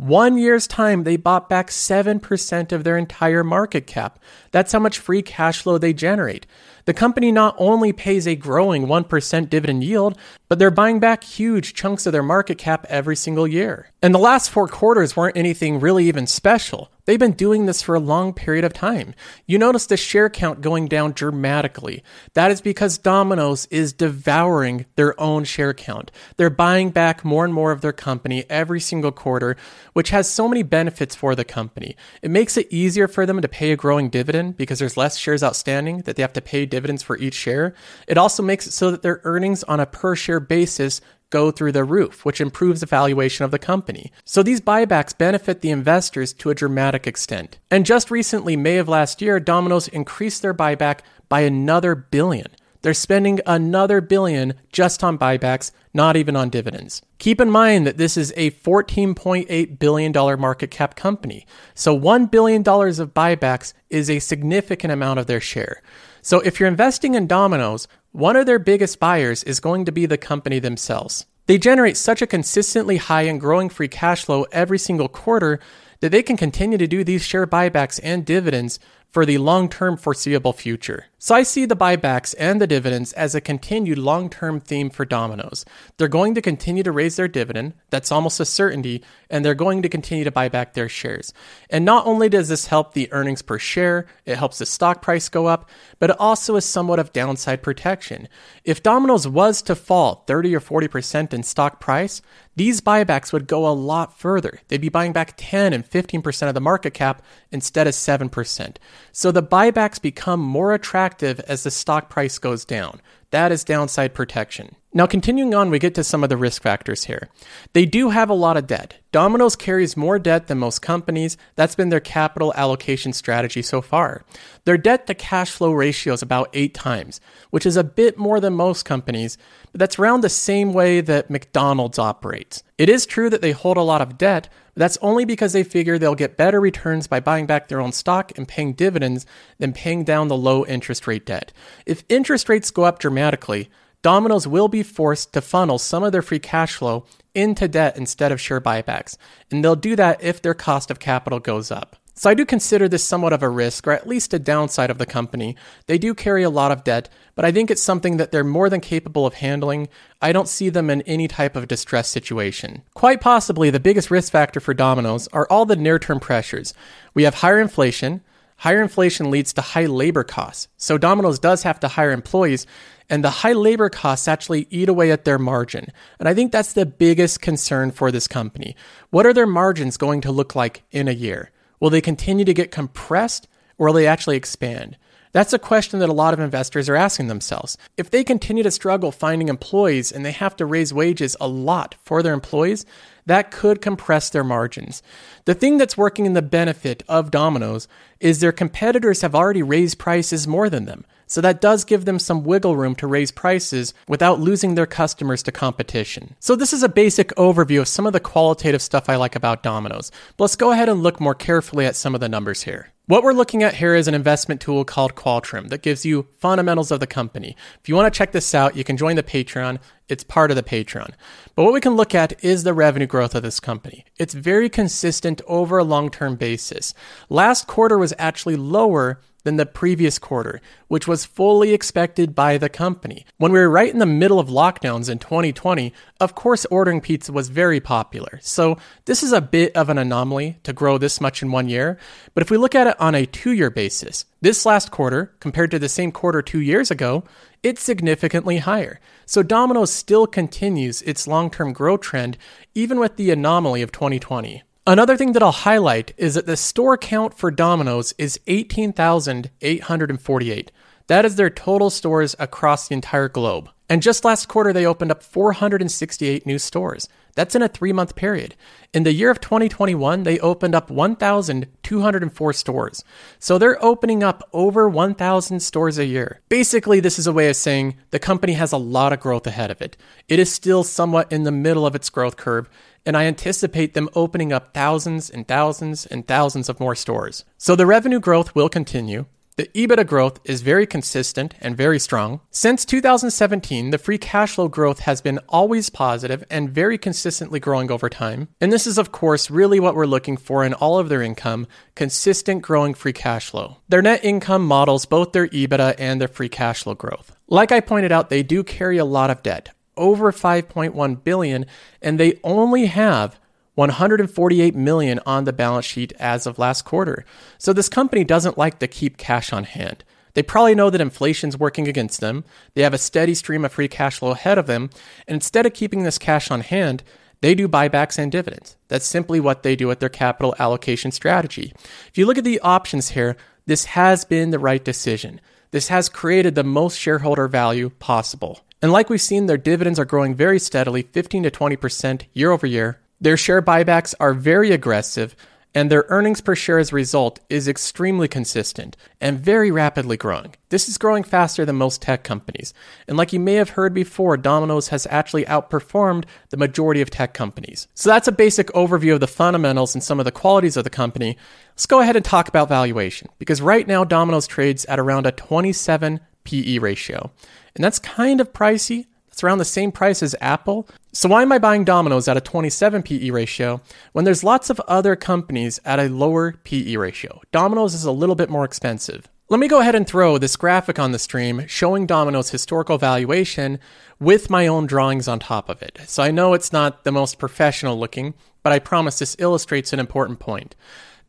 One 0.00 0.38
year's 0.38 0.66
time, 0.66 1.04
they 1.04 1.18
bought 1.18 1.50
back 1.50 1.68
7% 1.68 2.72
of 2.72 2.84
their 2.84 2.96
entire 2.96 3.44
market 3.44 3.86
cap. 3.86 4.18
That's 4.50 4.72
how 4.72 4.78
much 4.78 4.98
free 4.98 5.20
cash 5.20 5.60
flow 5.60 5.76
they 5.76 5.92
generate. 5.92 6.46
The 6.84 6.94
company 6.94 7.32
not 7.32 7.54
only 7.58 7.92
pays 7.92 8.26
a 8.26 8.36
growing 8.36 8.86
1% 8.86 9.50
dividend 9.50 9.84
yield, 9.84 10.18
but 10.48 10.58
they're 10.58 10.70
buying 10.70 10.98
back 10.98 11.22
huge 11.22 11.74
chunks 11.74 12.06
of 12.06 12.12
their 12.12 12.22
market 12.22 12.58
cap 12.58 12.84
every 12.88 13.16
single 13.16 13.46
year. 13.46 13.90
And 14.02 14.14
the 14.14 14.18
last 14.18 14.50
four 14.50 14.66
quarters 14.66 15.16
weren't 15.16 15.36
anything 15.36 15.78
really 15.78 16.06
even 16.08 16.26
special. 16.26 16.90
They've 17.04 17.18
been 17.18 17.32
doing 17.32 17.66
this 17.66 17.82
for 17.82 17.94
a 17.94 18.00
long 18.00 18.32
period 18.32 18.64
of 18.64 18.72
time. 18.72 19.14
You 19.46 19.58
notice 19.58 19.86
the 19.86 19.96
share 19.96 20.30
count 20.30 20.60
going 20.60 20.86
down 20.86 21.12
dramatically. 21.12 22.02
That 22.34 22.50
is 22.50 22.60
because 22.60 22.98
Domino's 22.98 23.66
is 23.66 23.92
devouring 23.92 24.86
their 24.94 25.20
own 25.20 25.44
share 25.44 25.74
count. 25.74 26.12
They're 26.36 26.50
buying 26.50 26.90
back 26.90 27.24
more 27.24 27.44
and 27.44 27.52
more 27.52 27.72
of 27.72 27.80
their 27.80 27.92
company 27.92 28.44
every 28.48 28.80
single 28.80 29.12
quarter, 29.12 29.56
which 29.92 30.10
has 30.10 30.30
so 30.30 30.48
many 30.48 30.62
benefits 30.62 31.14
for 31.14 31.34
the 31.34 31.44
company. 31.44 31.96
It 32.22 32.30
makes 32.30 32.56
it 32.56 32.68
easier 32.70 33.08
for 33.08 33.26
them 33.26 33.40
to 33.40 33.48
pay 33.48 33.72
a 33.72 33.76
growing 33.76 34.08
dividend 34.08 34.56
because 34.56 34.78
there's 34.78 34.96
less 34.96 35.16
shares 35.16 35.42
outstanding 35.42 36.02
that 36.02 36.16
they 36.16 36.22
have 36.22 36.32
to 36.34 36.40
pay 36.40 36.64
dividends 36.70 37.02
for 37.02 37.18
each 37.18 37.34
share. 37.34 37.74
It 38.06 38.16
also 38.16 38.42
makes 38.42 38.66
it 38.66 38.72
so 38.72 38.90
that 38.90 39.02
their 39.02 39.20
earnings 39.24 39.62
on 39.64 39.80
a 39.80 39.86
per 39.86 40.16
share 40.16 40.40
basis 40.40 41.00
go 41.30 41.50
through 41.50 41.72
the 41.72 41.84
roof, 41.84 42.24
which 42.24 42.40
improves 42.40 42.80
the 42.80 42.86
valuation 42.86 43.44
of 43.44 43.50
the 43.50 43.58
company. 43.58 44.12
So 44.24 44.42
these 44.42 44.60
buybacks 44.60 45.16
benefit 45.16 45.60
the 45.60 45.70
investors 45.70 46.32
to 46.34 46.50
a 46.50 46.54
dramatic 46.54 47.06
extent. 47.06 47.58
And 47.70 47.86
just 47.86 48.10
recently, 48.10 48.56
May 48.56 48.78
of 48.78 48.88
last 48.88 49.22
year, 49.22 49.40
Domino's 49.40 49.88
increased 49.88 50.42
their 50.42 50.54
buyback 50.54 51.00
by 51.28 51.40
another 51.40 51.94
billion. 51.94 52.48
They're 52.82 52.94
spending 52.94 53.40
another 53.46 54.00
billion 54.00 54.54
just 54.72 55.04
on 55.04 55.18
buybacks, 55.18 55.70
not 55.92 56.16
even 56.16 56.34
on 56.34 56.48
dividends. 56.48 57.02
Keep 57.18 57.40
in 57.40 57.50
mind 57.50 57.86
that 57.86 57.98
this 57.98 58.16
is 58.16 58.32
a 58.36 58.52
$14.8 58.52 59.78
billion 59.78 60.40
market 60.40 60.70
cap 60.70 60.96
company. 60.96 61.46
So 61.74 61.98
$1 61.98 62.30
billion 62.30 62.60
of 62.62 63.14
buybacks 63.14 63.74
is 63.90 64.08
a 64.08 64.18
significant 64.18 64.92
amount 64.92 65.20
of 65.20 65.26
their 65.26 65.40
share. 65.40 65.82
So 66.22 66.40
if 66.40 66.60
you're 66.60 66.68
investing 66.68 67.14
in 67.14 67.26
Domino's, 67.26 67.88
one 68.12 68.36
of 68.36 68.46
their 68.46 68.58
biggest 68.58 68.98
buyers 68.98 69.42
is 69.44 69.60
going 69.60 69.84
to 69.84 69.92
be 69.92 70.06
the 70.06 70.18
company 70.18 70.58
themselves. 70.58 71.26
They 71.46 71.58
generate 71.58 71.96
such 71.96 72.22
a 72.22 72.26
consistently 72.26 72.98
high 72.98 73.22
and 73.22 73.40
growing 73.40 73.68
free 73.68 73.88
cash 73.88 74.24
flow 74.24 74.44
every 74.52 74.78
single 74.78 75.08
quarter 75.08 75.58
that 76.00 76.10
they 76.10 76.22
can 76.22 76.36
continue 76.36 76.78
to 76.78 76.86
do 76.86 77.04
these 77.04 77.24
share 77.24 77.46
buybacks 77.46 78.00
and 78.02 78.24
dividends 78.24 78.78
for 79.10 79.26
the 79.26 79.38
long 79.38 79.68
term 79.68 79.96
foreseeable 79.96 80.52
future. 80.52 81.06
So 81.18 81.34
I 81.34 81.42
see 81.42 81.66
the 81.66 81.76
buybacks 81.76 82.34
and 82.38 82.60
the 82.60 82.66
dividends 82.66 83.12
as 83.12 83.34
a 83.34 83.42
continued 83.42 83.98
long 83.98 84.30
term 84.30 84.58
theme 84.58 84.88
for 84.88 85.04
Domino's. 85.04 85.66
They're 85.98 86.08
going 86.08 86.34
to 86.34 86.40
continue 86.40 86.82
to 86.82 86.92
raise 86.92 87.16
their 87.16 87.28
dividend, 87.28 87.74
that's 87.90 88.10
almost 88.10 88.40
a 88.40 88.46
certainty, 88.46 89.02
and 89.28 89.44
they're 89.44 89.54
going 89.54 89.82
to 89.82 89.88
continue 89.88 90.24
to 90.24 90.30
buy 90.30 90.48
back 90.48 90.72
their 90.72 90.88
shares. 90.88 91.34
And 91.68 91.84
not 91.84 92.06
only 92.06 92.30
does 92.30 92.48
this 92.48 92.68
help 92.68 92.94
the 92.94 93.12
earnings 93.12 93.42
per 93.42 93.58
share, 93.58 94.06
it 94.24 94.38
helps 94.38 94.58
the 94.58 94.66
stock 94.66 95.02
price 95.02 95.28
go 95.28 95.46
up, 95.46 95.68
but 95.98 96.08
it 96.10 96.16
also 96.18 96.56
is 96.56 96.64
somewhat 96.64 96.98
of 96.98 97.12
downside 97.12 97.62
protection. 97.62 98.28
If 98.64 98.82
Domino's 98.82 99.28
was 99.28 99.60
to 99.62 99.74
fall 99.74 100.24
30 100.26 100.54
or 100.56 100.60
40% 100.60 101.34
in 101.34 101.42
stock 101.42 101.80
price, 101.80 102.22
these 102.56 102.80
buybacks 102.80 103.32
would 103.32 103.46
go 103.46 103.66
a 103.66 103.72
lot 103.72 104.18
further. 104.18 104.60
They'd 104.68 104.80
be 104.80 104.88
buying 104.88 105.12
back 105.12 105.34
10 105.36 105.72
and 105.72 105.88
15% 105.88 106.48
of 106.48 106.54
the 106.54 106.60
market 106.60 106.94
cap 106.94 107.22
instead 107.50 107.86
of 107.86 107.94
7%. 107.94 108.76
So 109.12 109.32
the 109.32 109.42
buybacks 109.42 110.00
become 110.00 110.40
more 110.40 110.72
attractive 110.74 111.40
as 111.40 111.62
the 111.62 111.70
stock 111.70 112.08
price 112.08 112.38
goes 112.38 112.64
down. 112.64 113.00
That 113.30 113.52
is 113.52 113.64
downside 113.64 114.14
protection. 114.14 114.76
Now, 114.92 115.06
continuing 115.06 115.54
on, 115.54 115.70
we 115.70 115.78
get 115.78 115.94
to 115.94 116.02
some 116.02 116.24
of 116.24 116.30
the 116.30 116.36
risk 116.36 116.62
factors 116.62 117.04
here. 117.04 117.28
They 117.74 117.86
do 117.86 118.10
have 118.10 118.28
a 118.28 118.34
lot 118.34 118.56
of 118.56 118.66
debt. 118.66 118.96
Domino's 119.12 119.54
carries 119.54 119.96
more 119.96 120.18
debt 120.18 120.48
than 120.48 120.58
most 120.58 120.82
companies. 120.82 121.36
That's 121.54 121.76
been 121.76 121.90
their 121.90 122.00
capital 122.00 122.52
allocation 122.56 123.12
strategy 123.12 123.62
so 123.62 123.82
far. 123.82 124.24
Their 124.64 124.76
debt 124.76 125.06
to 125.06 125.14
cash 125.14 125.52
flow 125.52 125.70
ratio 125.70 126.14
is 126.14 126.22
about 126.22 126.50
eight 126.54 126.74
times, 126.74 127.20
which 127.50 127.66
is 127.66 127.76
a 127.76 127.84
bit 127.84 128.18
more 128.18 128.40
than 128.40 128.54
most 128.54 128.84
companies, 128.84 129.38
but 129.70 129.78
that's 129.78 129.96
around 129.96 130.22
the 130.22 130.28
same 130.28 130.72
way 130.72 131.00
that 131.00 131.30
McDonald's 131.30 132.00
operates. 132.00 132.64
It 132.76 132.88
is 132.88 133.06
true 133.06 133.30
that 133.30 133.42
they 133.42 133.52
hold 133.52 133.76
a 133.76 133.82
lot 133.82 134.02
of 134.02 134.18
debt, 134.18 134.48
but 134.74 134.80
that's 134.80 134.98
only 135.02 135.24
because 135.24 135.52
they 135.52 135.62
figure 135.62 135.98
they'll 135.98 136.16
get 136.16 136.36
better 136.36 136.60
returns 136.60 137.06
by 137.06 137.20
buying 137.20 137.46
back 137.46 137.68
their 137.68 137.80
own 137.80 137.92
stock 137.92 138.36
and 138.36 138.48
paying 138.48 138.72
dividends 138.72 139.24
than 139.58 139.72
paying 139.72 140.02
down 140.02 140.26
the 140.26 140.36
low 140.36 140.66
interest 140.66 141.06
rate 141.06 141.26
debt. 141.26 141.52
If 141.86 142.02
interest 142.08 142.48
rates 142.48 142.72
go 142.72 142.82
up 142.82 142.98
dramatically, 142.98 143.70
Domino's 144.02 144.46
will 144.46 144.68
be 144.68 144.82
forced 144.82 145.32
to 145.32 145.40
funnel 145.40 145.78
some 145.78 146.02
of 146.02 146.12
their 146.12 146.22
free 146.22 146.38
cash 146.38 146.74
flow 146.74 147.04
into 147.34 147.68
debt 147.68 147.96
instead 147.96 148.32
of 148.32 148.40
share 148.40 148.60
buybacks, 148.60 149.16
and 149.50 149.64
they'll 149.64 149.76
do 149.76 149.94
that 149.96 150.22
if 150.22 150.40
their 150.40 150.54
cost 150.54 150.90
of 150.90 150.98
capital 150.98 151.38
goes 151.38 151.70
up. 151.70 151.96
So 152.14 152.28
I 152.28 152.34
do 152.34 152.44
consider 152.44 152.86
this 152.86 153.02
somewhat 153.02 153.32
of 153.32 153.42
a 153.42 153.48
risk, 153.48 153.86
or 153.86 153.92
at 153.92 154.06
least 154.06 154.34
a 154.34 154.38
downside 154.38 154.90
of 154.90 154.98
the 154.98 155.06
company. 155.06 155.56
They 155.86 155.96
do 155.96 156.12
carry 156.12 156.42
a 156.42 156.50
lot 156.50 156.70
of 156.70 156.84
debt, 156.84 157.08
but 157.34 157.46
I 157.46 157.52
think 157.52 157.70
it's 157.70 157.82
something 157.82 158.18
that 158.18 158.30
they're 158.30 158.44
more 158.44 158.68
than 158.68 158.80
capable 158.80 159.26
of 159.26 159.34
handling. 159.34 159.88
I 160.20 160.32
don't 160.32 160.48
see 160.48 160.68
them 160.68 160.90
in 160.90 161.00
any 161.02 161.28
type 161.28 161.56
of 161.56 161.66
distress 161.66 162.08
situation. 162.08 162.82
Quite 162.92 163.22
possibly, 163.22 163.70
the 163.70 163.80
biggest 163.80 164.10
risk 164.10 164.32
factor 164.32 164.60
for 164.60 164.74
Domino's 164.74 165.28
are 165.28 165.46
all 165.48 165.64
the 165.64 165.76
near 165.76 165.98
term 165.98 166.20
pressures. 166.20 166.74
We 167.14 167.22
have 167.22 167.36
higher 167.36 167.58
inflation. 167.58 168.22
Higher 168.60 168.82
inflation 168.82 169.30
leads 169.30 169.54
to 169.54 169.62
high 169.62 169.86
labor 169.86 170.22
costs. 170.22 170.68
So 170.76 170.98
Domino's 170.98 171.38
does 171.38 171.62
have 171.62 171.80
to 171.80 171.88
hire 171.88 172.10
employees, 172.12 172.66
and 173.08 173.24
the 173.24 173.30
high 173.30 173.54
labor 173.54 173.88
costs 173.88 174.28
actually 174.28 174.66
eat 174.68 174.90
away 174.90 175.10
at 175.12 175.24
their 175.24 175.38
margin. 175.38 175.86
And 176.18 176.28
I 176.28 176.34
think 176.34 176.52
that's 176.52 176.74
the 176.74 176.84
biggest 176.84 177.40
concern 177.40 177.90
for 177.90 178.12
this 178.12 178.28
company. 178.28 178.76
What 179.08 179.24
are 179.24 179.32
their 179.32 179.46
margins 179.46 179.96
going 179.96 180.20
to 180.20 180.30
look 180.30 180.54
like 180.54 180.82
in 180.90 181.08
a 181.08 181.12
year? 181.12 181.50
Will 181.80 181.88
they 181.88 182.02
continue 182.02 182.44
to 182.44 182.52
get 182.52 182.70
compressed 182.70 183.48
or 183.78 183.86
will 183.86 183.94
they 183.94 184.06
actually 184.06 184.36
expand? 184.36 184.98
That's 185.32 185.54
a 185.54 185.58
question 185.58 186.00
that 186.00 186.10
a 186.10 186.12
lot 186.12 186.34
of 186.34 186.40
investors 186.40 186.88
are 186.90 186.96
asking 186.96 187.28
themselves. 187.28 187.78
If 187.96 188.10
they 188.10 188.24
continue 188.24 188.64
to 188.64 188.70
struggle 188.70 189.10
finding 189.10 189.48
employees 189.48 190.12
and 190.12 190.26
they 190.26 190.32
have 190.32 190.56
to 190.56 190.66
raise 190.66 190.92
wages 190.92 191.34
a 191.40 191.48
lot 191.48 191.94
for 192.02 192.22
their 192.22 192.34
employees, 192.34 192.84
that 193.26 193.50
could 193.50 193.80
compress 193.80 194.30
their 194.30 194.44
margins. 194.44 195.02
The 195.44 195.54
thing 195.54 195.78
that's 195.78 195.96
working 195.96 196.26
in 196.26 196.34
the 196.34 196.42
benefit 196.42 197.02
of 197.08 197.30
Domino's 197.30 197.88
is 198.20 198.40
their 198.40 198.52
competitors 198.52 199.22
have 199.22 199.34
already 199.34 199.62
raised 199.62 199.98
prices 199.98 200.46
more 200.46 200.68
than 200.68 200.84
them. 200.84 201.04
So 201.26 201.40
that 201.42 201.60
does 201.60 201.84
give 201.84 202.06
them 202.06 202.18
some 202.18 202.42
wiggle 202.42 202.76
room 202.76 202.96
to 202.96 203.06
raise 203.06 203.30
prices 203.30 203.94
without 204.08 204.40
losing 204.40 204.74
their 204.74 204.84
customers 204.86 205.44
to 205.44 205.52
competition. 205.52 206.34
So 206.40 206.56
this 206.56 206.72
is 206.72 206.82
a 206.82 206.88
basic 206.88 207.28
overview 207.36 207.80
of 207.80 207.86
some 207.86 208.04
of 208.04 208.12
the 208.12 208.18
qualitative 208.18 208.82
stuff 208.82 209.08
I 209.08 209.14
like 209.14 209.36
about 209.36 209.62
Domino's. 209.62 210.10
But 210.36 210.44
let's 210.44 210.56
go 210.56 210.72
ahead 210.72 210.88
and 210.88 211.04
look 211.04 211.20
more 211.20 211.36
carefully 211.36 211.86
at 211.86 211.94
some 211.94 212.16
of 212.16 212.20
the 212.20 212.28
numbers 212.28 212.64
here. 212.64 212.88
What 213.06 213.22
we're 213.22 213.32
looking 213.32 213.62
at 213.62 213.74
here 213.74 213.94
is 213.94 214.06
an 214.06 214.14
investment 214.14 214.60
tool 214.60 214.84
called 214.84 215.16
Qualtrim 215.16 215.68
that 215.68 215.82
gives 215.82 216.04
you 216.04 216.26
fundamentals 216.38 216.90
of 216.90 217.00
the 217.00 217.08
company. 217.08 217.56
If 217.80 217.88
you 217.88 217.96
want 217.96 218.12
to 218.12 218.16
check 218.16 218.32
this 218.32 218.54
out, 218.54 218.76
you 218.76 218.84
can 218.84 218.96
join 218.96 219.16
the 219.16 219.22
Patreon. 219.22 219.78
It's 220.10 220.24
part 220.24 220.50
of 220.50 220.56
the 220.56 220.62
Patreon. 220.62 221.12
But 221.54 221.64
what 221.64 221.72
we 221.72 221.80
can 221.80 221.94
look 221.94 222.14
at 222.14 222.42
is 222.44 222.64
the 222.64 222.74
revenue 222.74 223.06
growth 223.06 223.34
of 223.34 223.42
this 223.42 223.60
company. 223.60 224.04
It's 224.18 224.34
very 224.34 224.68
consistent 224.68 225.40
over 225.46 225.78
a 225.78 225.84
long 225.84 226.10
term 226.10 226.36
basis. 226.36 226.94
Last 227.28 227.66
quarter 227.66 227.96
was 227.96 228.12
actually 228.18 228.56
lower 228.56 229.20
than 229.44 229.56
the 229.56 229.66
previous 229.66 230.18
quarter, 230.18 230.60
which 230.88 231.08
was 231.08 231.24
fully 231.24 231.72
expected 231.72 232.34
by 232.34 232.58
the 232.58 232.68
company. 232.68 233.24
When 233.38 233.52
we 233.52 233.58
were 233.58 233.70
right 233.70 233.92
in 233.92 233.98
the 233.98 234.06
middle 234.06 234.38
of 234.38 234.48
lockdowns 234.48 235.08
in 235.08 235.18
2020, 235.18 235.92
of 236.20 236.34
course, 236.34 236.66
ordering 236.66 237.00
pizza 237.00 237.32
was 237.32 237.48
very 237.48 237.80
popular. 237.80 238.38
So, 238.42 238.76
this 239.06 239.22
is 239.22 239.32
a 239.32 239.40
bit 239.40 239.74
of 239.76 239.88
an 239.88 239.98
anomaly 239.98 240.58
to 240.64 240.72
grow 240.72 240.98
this 240.98 241.20
much 241.20 241.42
in 241.42 241.52
one 241.52 241.68
year. 241.68 241.98
But 242.34 242.42
if 242.42 242.50
we 242.50 242.58
look 242.58 242.74
at 242.74 242.86
it 242.86 243.00
on 243.00 243.14
a 243.14 243.26
two 243.26 243.52
year 243.52 243.70
basis, 243.70 244.24
this 244.40 244.66
last 244.66 244.90
quarter, 244.90 245.34
compared 245.40 245.70
to 245.70 245.78
the 245.78 245.88
same 245.88 246.12
quarter 246.12 246.42
two 246.42 246.60
years 246.60 246.90
ago, 246.90 247.24
it's 247.62 247.82
significantly 247.82 248.58
higher. 248.58 249.00
So 249.26 249.42
Domino's 249.42 249.92
still 249.92 250.26
continues 250.26 251.02
its 251.02 251.26
long 251.26 251.50
term 251.50 251.72
growth 251.72 252.00
trend, 252.00 252.38
even 252.74 252.98
with 252.98 253.16
the 253.16 253.30
anomaly 253.30 253.82
of 253.82 253.92
2020. 253.92 254.62
Another 254.86 255.16
thing 255.16 255.32
that 255.32 255.42
I'll 255.42 255.52
highlight 255.52 256.12
is 256.16 256.34
that 256.34 256.46
the 256.46 256.56
store 256.56 256.96
count 256.96 257.34
for 257.34 257.50
Domino's 257.50 258.14
is 258.18 258.40
18,848. 258.46 260.72
That 261.06 261.24
is 261.24 261.36
their 261.36 261.50
total 261.50 261.90
stores 261.90 262.34
across 262.38 262.88
the 262.88 262.94
entire 262.94 263.28
globe. 263.28 263.68
And 263.88 264.02
just 264.02 264.24
last 264.24 264.48
quarter, 264.48 264.72
they 264.72 264.86
opened 264.86 265.10
up 265.10 265.22
468 265.22 266.46
new 266.46 266.58
stores. 266.58 267.08
That's 267.40 267.54
in 267.54 267.62
a 267.62 267.68
three 267.68 267.94
month 267.94 268.16
period. 268.16 268.54
In 268.92 269.04
the 269.04 269.14
year 269.14 269.30
of 269.30 269.40
2021, 269.40 270.24
they 270.24 270.38
opened 270.40 270.74
up 270.74 270.90
1,204 270.90 272.52
stores. 272.52 273.02
So 273.38 273.56
they're 273.56 273.82
opening 273.82 274.22
up 274.22 274.46
over 274.52 274.90
1,000 274.90 275.60
stores 275.60 275.96
a 275.96 276.04
year. 276.04 276.42
Basically, 276.50 277.00
this 277.00 277.18
is 277.18 277.26
a 277.26 277.32
way 277.32 277.48
of 277.48 277.56
saying 277.56 277.96
the 278.10 278.18
company 278.18 278.52
has 278.52 278.72
a 278.72 278.76
lot 278.76 279.14
of 279.14 279.20
growth 279.20 279.46
ahead 279.46 279.70
of 279.70 279.80
it. 279.80 279.96
It 280.28 280.38
is 280.38 280.52
still 280.52 280.84
somewhat 280.84 281.32
in 281.32 281.44
the 281.44 281.50
middle 281.50 281.86
of 281.86 281.94
its 281.94 282.10
growth 282.10 282.36
curve, 282.36 282.68
and 283.06 283.16
I 283.16 283.24
anticipate 283.24 283.94
them 283.94 284.10
opening 284.14 284.52
up 284.52 284.74
thousands 284.74 285.30
and 285.30 285.48
thousands 285.48 286.04
and 286.04 286.28
thousands 286.28 286.68
of 286.68 286.78
more 286.78 286.94
stores. 286.94 287.46
So 287.56 287.74
the 287.74 287.86
revenue 287.86 288.20
growth 288.20 288.54
will 288.54 288.68
continue. 288.68 289.24
The 289.60 289.68
EBITDA 289.74 290.06
growth 290.06 290.40
is 290.44 290.62
very 290.62 290.86
consistent 290.86 291.54
and 291.60 291.76
very 291.76 291.98
strong. 291.98 292.40
Since 292.50 292.86
2017, 292.86 293.90
the 293.90 293.98
free 293.98 294.16
cash 294.16 294.54
flow 294.54 294.68
growth 294.68 295.00
has 295.00 295.20
been 295.20 295.38
always 295.50 295.90
positive 295.90 296.42
and 296.48 296.70
very 296.70 296.96
consistently 296.96 297.60
growing 297.60 297.92
over 297.92 298.08
time. 298.08 298.48
And 298.58 298.72
this 298.72 298.86
is, 298.86 298.96
of 298.96 299.12
course, 299.12 299.50
really 299.50 299.78
what 299.78 299.94
we're 299.94 300.06
looking 300.06 300.38
for 300.38 300.64
in 300.64 300.72
all 300.72 300.98
of 300.98 301.10
their 301.10 301.20
income 301.20 301.66
consistent 301.94 302.62
growing 302.62 302.94
free 302.94 303.12
cash 303.12 303.50
flow. 303.50 303.76
Their 303.90 304.00
net 304.00 304.24
income 304.24 304.66
models 304.66 305.04
both 305.04 305.32
their 305.32 305.48
EBITDA 305.48 305.96
and 305.98 306.22
their 306.22 306.28
free 306.28 306.48
cash 306.48 306.84
flow 306.84 306.94
growth. 306.94 307.36
Like 307.46 307.70
I 307.70 307.80
pointed 307.80 308.12
out, 308.12 308.30
they 308.30 308.42
do 308.42 308.64
carry 308.64 308.96
a 308.96 309.04
lot 309.04 309.28
of 309.28 309.42
debt, 309.42 309.74
over 309.94 310.32
5.1 310.32 311.22
billion, 311.22 311.66
and 312.00 312.18
they 312.18 312.40
only 312.42 312.86
have 312.86 313.38
148 313.80 314.74
million 314.74 315.20
on 315.24 315.44
the 315.44 315.54
balance 315.54 315.86
sheet 315.86 316.12
as 316.18 316.46
of 316.46 316.58
last 316.58 316.82
quarter. 316.84 317.24
So 317.56 317.72
this 317.72 317.88
company 317.88 318.24
doesn't 318.24 318.58
like 318.58 318.78
to 318.80 318.86
keep 318.86 319.16
cash 319.16 319.54
on 319.54 319.64
hand. 319.64 320.04
They 320.34 320.42
probably 320.42 320.74
know 320.74 320.90
that 320.90 321.00
inflation's 321.00 321.56
working 321.56 321.88
against 321.88 322.20
them. 322.20 322.44
They 322.74 322.82
have 322.82 322.92
a 322.92 322.98
steady 322.98 323.32
stream 323.34 323.64
of 323.64 323.72
free 323.72 323.88
cash 323.88 324.18
flow 324.18 324.32
ahead 324.32 324.58
of 324.58 324.66
them, 324.66 324.90
and 325.26 325.34
instead 325.34 325.64
of 325.64 325.72
keeping 325.72 326.02
this 326.02 326.18
cash 326.18 326.50
on 326.50 326.60
hand, 326.60 327.02
they 327.40 327.54
do 327.54 327.68
buybacks 327.68 328.18
and 328.18 328.30
dividends. 328.30 328.76
That's 328.88 329.06
simply 329.06 329.40
what 329.40 329.62
they 329.62 329.76
do 329.76 329.88
with 329.88 330.00
their 330.00 330.10
capital 330.10 330.54
allocation 330.58 331.10
strategy. 331.10 331.72
If 332.08 332.18
you 332.18 332.26
look 332.26 332.36
at 332.36 332.44
the 332.44 332.60
options 332.60 333.08
here, 333.08 333.34
this 333.64 333.86
has 333.86 334.26
been 334.26 334.50
the 334.50 334.58
right 334.58 334.84
decision. 334.84 335.40
This 335.70 335.88
has 335.88 336.10
created 336.10 336.54
the 336.54 336.64
most 336.64 336.98
shareholder 336.98 337.48
value 337.48 337.88
possible. 337.98 338.60
And 338.82 338.92
like 338.92 339.08
we've 339.08 339.22
seen, 339.22 339.46
their 339.46 339.56
dividends 339.56 339.98
are 339.98 340.04
growing 340.04 340.34
very 340.34 340.58
steadily, 340.58 341.02
15 341.02 341.44
to 341.44 341.50
20% 341.50 342.24
year 342.34 342.50
over 342.50 342.66
year. 342.66 343.00
Their 343.20 343.36
share 343.36 343.60
buybacks 343.60 344.14
are 344.18 344.32
very 344.32 344.70
aggressive, 344.70 345.36
and 345.74 345.90
their 345.90 346.06
earnings 346.08 346.40
per 346.40 346.54
share 346.54 346.78
as 346.78 346.90
a 346.90 346.94
result 346.94 347.38
is 347.48 347.68
extremely 347.68 348.26
consistent 348.26 348.96
and 349.20 349.38
very 349.38 349.70
rapidly 349.70 350.16
growing. 350.16 350.54
This 350.70 350.88
is 350.88 350.98
growing 350.98 351.22
faster 351.22 351.64
than 351.64 351.76
most 351.76 352.02
tech 352.02 352.24
companies. 352.24 352.72
And 353.06 353.16
like 353.16 353.32
you 353.32 353.38
may 353.38 353.54
have 353.54 353.70
heard 353.70 353.94
before, 353.94 354.36
Domino's 354.36 354.88
has 354.88 355.06
actually 355.10 355.44
outperformed 355.44 356.24
the 356.48 356.56
majority 356.56 357.02
of 357.02 357.10
tech 357.10 357.34
companies. 357.34 357.86
So 357.94 358.08
that's 358.08 358.26
a 358.26 358.32
basic 358.32 358.68
overview 358.68 359.14
of 359.14 359.20
the 359.20 359.26
fundamentals 359.26 359.94
and 359.94 360.02
some 360.02 360.18
of 360.18 360.24
the 360.24 360.32
qualities 360.32 360.76
of 360.76 360.84
the 360.84 360.90
company. 360.90 361.36
Let's 361.72 361.86
go 361.86 362.00
ahead 362.00 362.16
and 362.16 362.24
talk 362.24 362.48
about 362.48 362.68
valuation 362.68 363.28
because 363.38 363.62
right 363.62 363.86
now 363.86 364.02
Domino's 364.02 364.46
trades 364.46 364.86
at 364.86 364.98
around 364.98 365.26
a 365.26 365.32
27 365.32 366.20
PE 366.44 366.78
ratio. 366.78 367.30
And 367.76 367.84
that's 367.84 367.98
kind 367.98 368.40
of 368.40 368.52
pricey, 368.52 369.06
it's 369.40 369.44
around 369.44 369.56
the 369.56 369.64
same 369.64 369.90
price 369.90 370.22
as 370.22 370.36
Apple. 370.42 370.86
So 371.12 371.26
why 371.30 371.40
am 371.40 371.50
I 371.50 371.58
buying 371.58 371.82
Domino's 371.82 372.28
at 372.28 372.36
a 372.36 372.42
27 372.42 373.02
PE 373.02 373.30
ratio 373.30 373.80
when 374.12 374.26
there's 374.26 374.44
lots 374.44 374.68
of 374.68 374.78
other 374.80 375.16
companies 375.16 375.80
at 375.82 375.98
a 375.98 376.10
lower 376.10 376.52
PE 376.64 376.96
ratio? 376.96 377.40
Domino's 377.50 377.94
is 377.94 378.04
a 378.04 378.12
little 378.12 378.34
bit 378.34 378.50
more 378.50 378.66
expensive. 378.66 379.30
Let 379.48 379.58
me 379.58 379.66
go 379.66 379.80
ahead 379.80 379.94
and 379.94 380.06
throw 380.06 380.36
this 380.36 380.56
graphic 380.56 380.98
on 380.98 381.12
the 381.12 381.18
stream 381.18 381.66
showing 381.66 382.04
Domino's 382.04 382.50
historical 382.50 382.98
valuation 382.98 383.78
with 384.18 384.50
my 384.50 384.66
own 384.66 384.86
drawings 384.86 385.26
on 385.26 385.38
top 385.38 385.70
of 385.70 385.80
it. 385.80 385.98
So 386.04 386.22
I 386.22 386.30
know 386.30 386.52
it's 386.52 386.70
not 386.70 387.04
the 387.04 387.10
most 387.10 387.38
professional 387.38 387.98
looking, 387.98 388.34
but 388.62 388.74
I 388.74 388.78
promise 388.78 389.20
this 389.20 389.36
illustrates 389.38 389.94
an 389.94 390.00
important 390.00 390.38
point. 390.38 390.76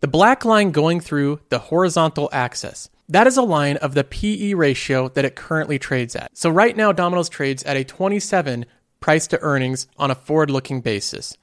The 0.02 0.10
black 0.10 0.43
line 0.43 0.71
going 0.71 1.00
through 1.00 1.39
the 1.47 1.60
horizontal 1.60 2.28
axis 2.34 2.89
that 3.12 3.28
is 3.28 3.38
a 3.38 3.41
line 3.41 3.78
of 3.78 3.93
the 3.93 4.04
PE 4.04 4.54
ratio 4.54 5.10
that 5.10 5.26
it 5.26 5.36
currently 5.36 5.78
trades 5.78 6.15
at. 6.15 6.36
So 6.36 6.50
right 6.50 6.76
now, 6.76 6.91
Domino's 6.91 7.30
trades 7.30 7.62
at 7.63 7.76
a 7.76 7.84
27 7.84 8.65
price 9.02 9.28
to 9.28 9.39
earnings 9.41 9.88
on 9.97 10.12
a 10.12 10.15
forward 10.15 10.50
looking 10.50 10.80
basis. 10.80 11.38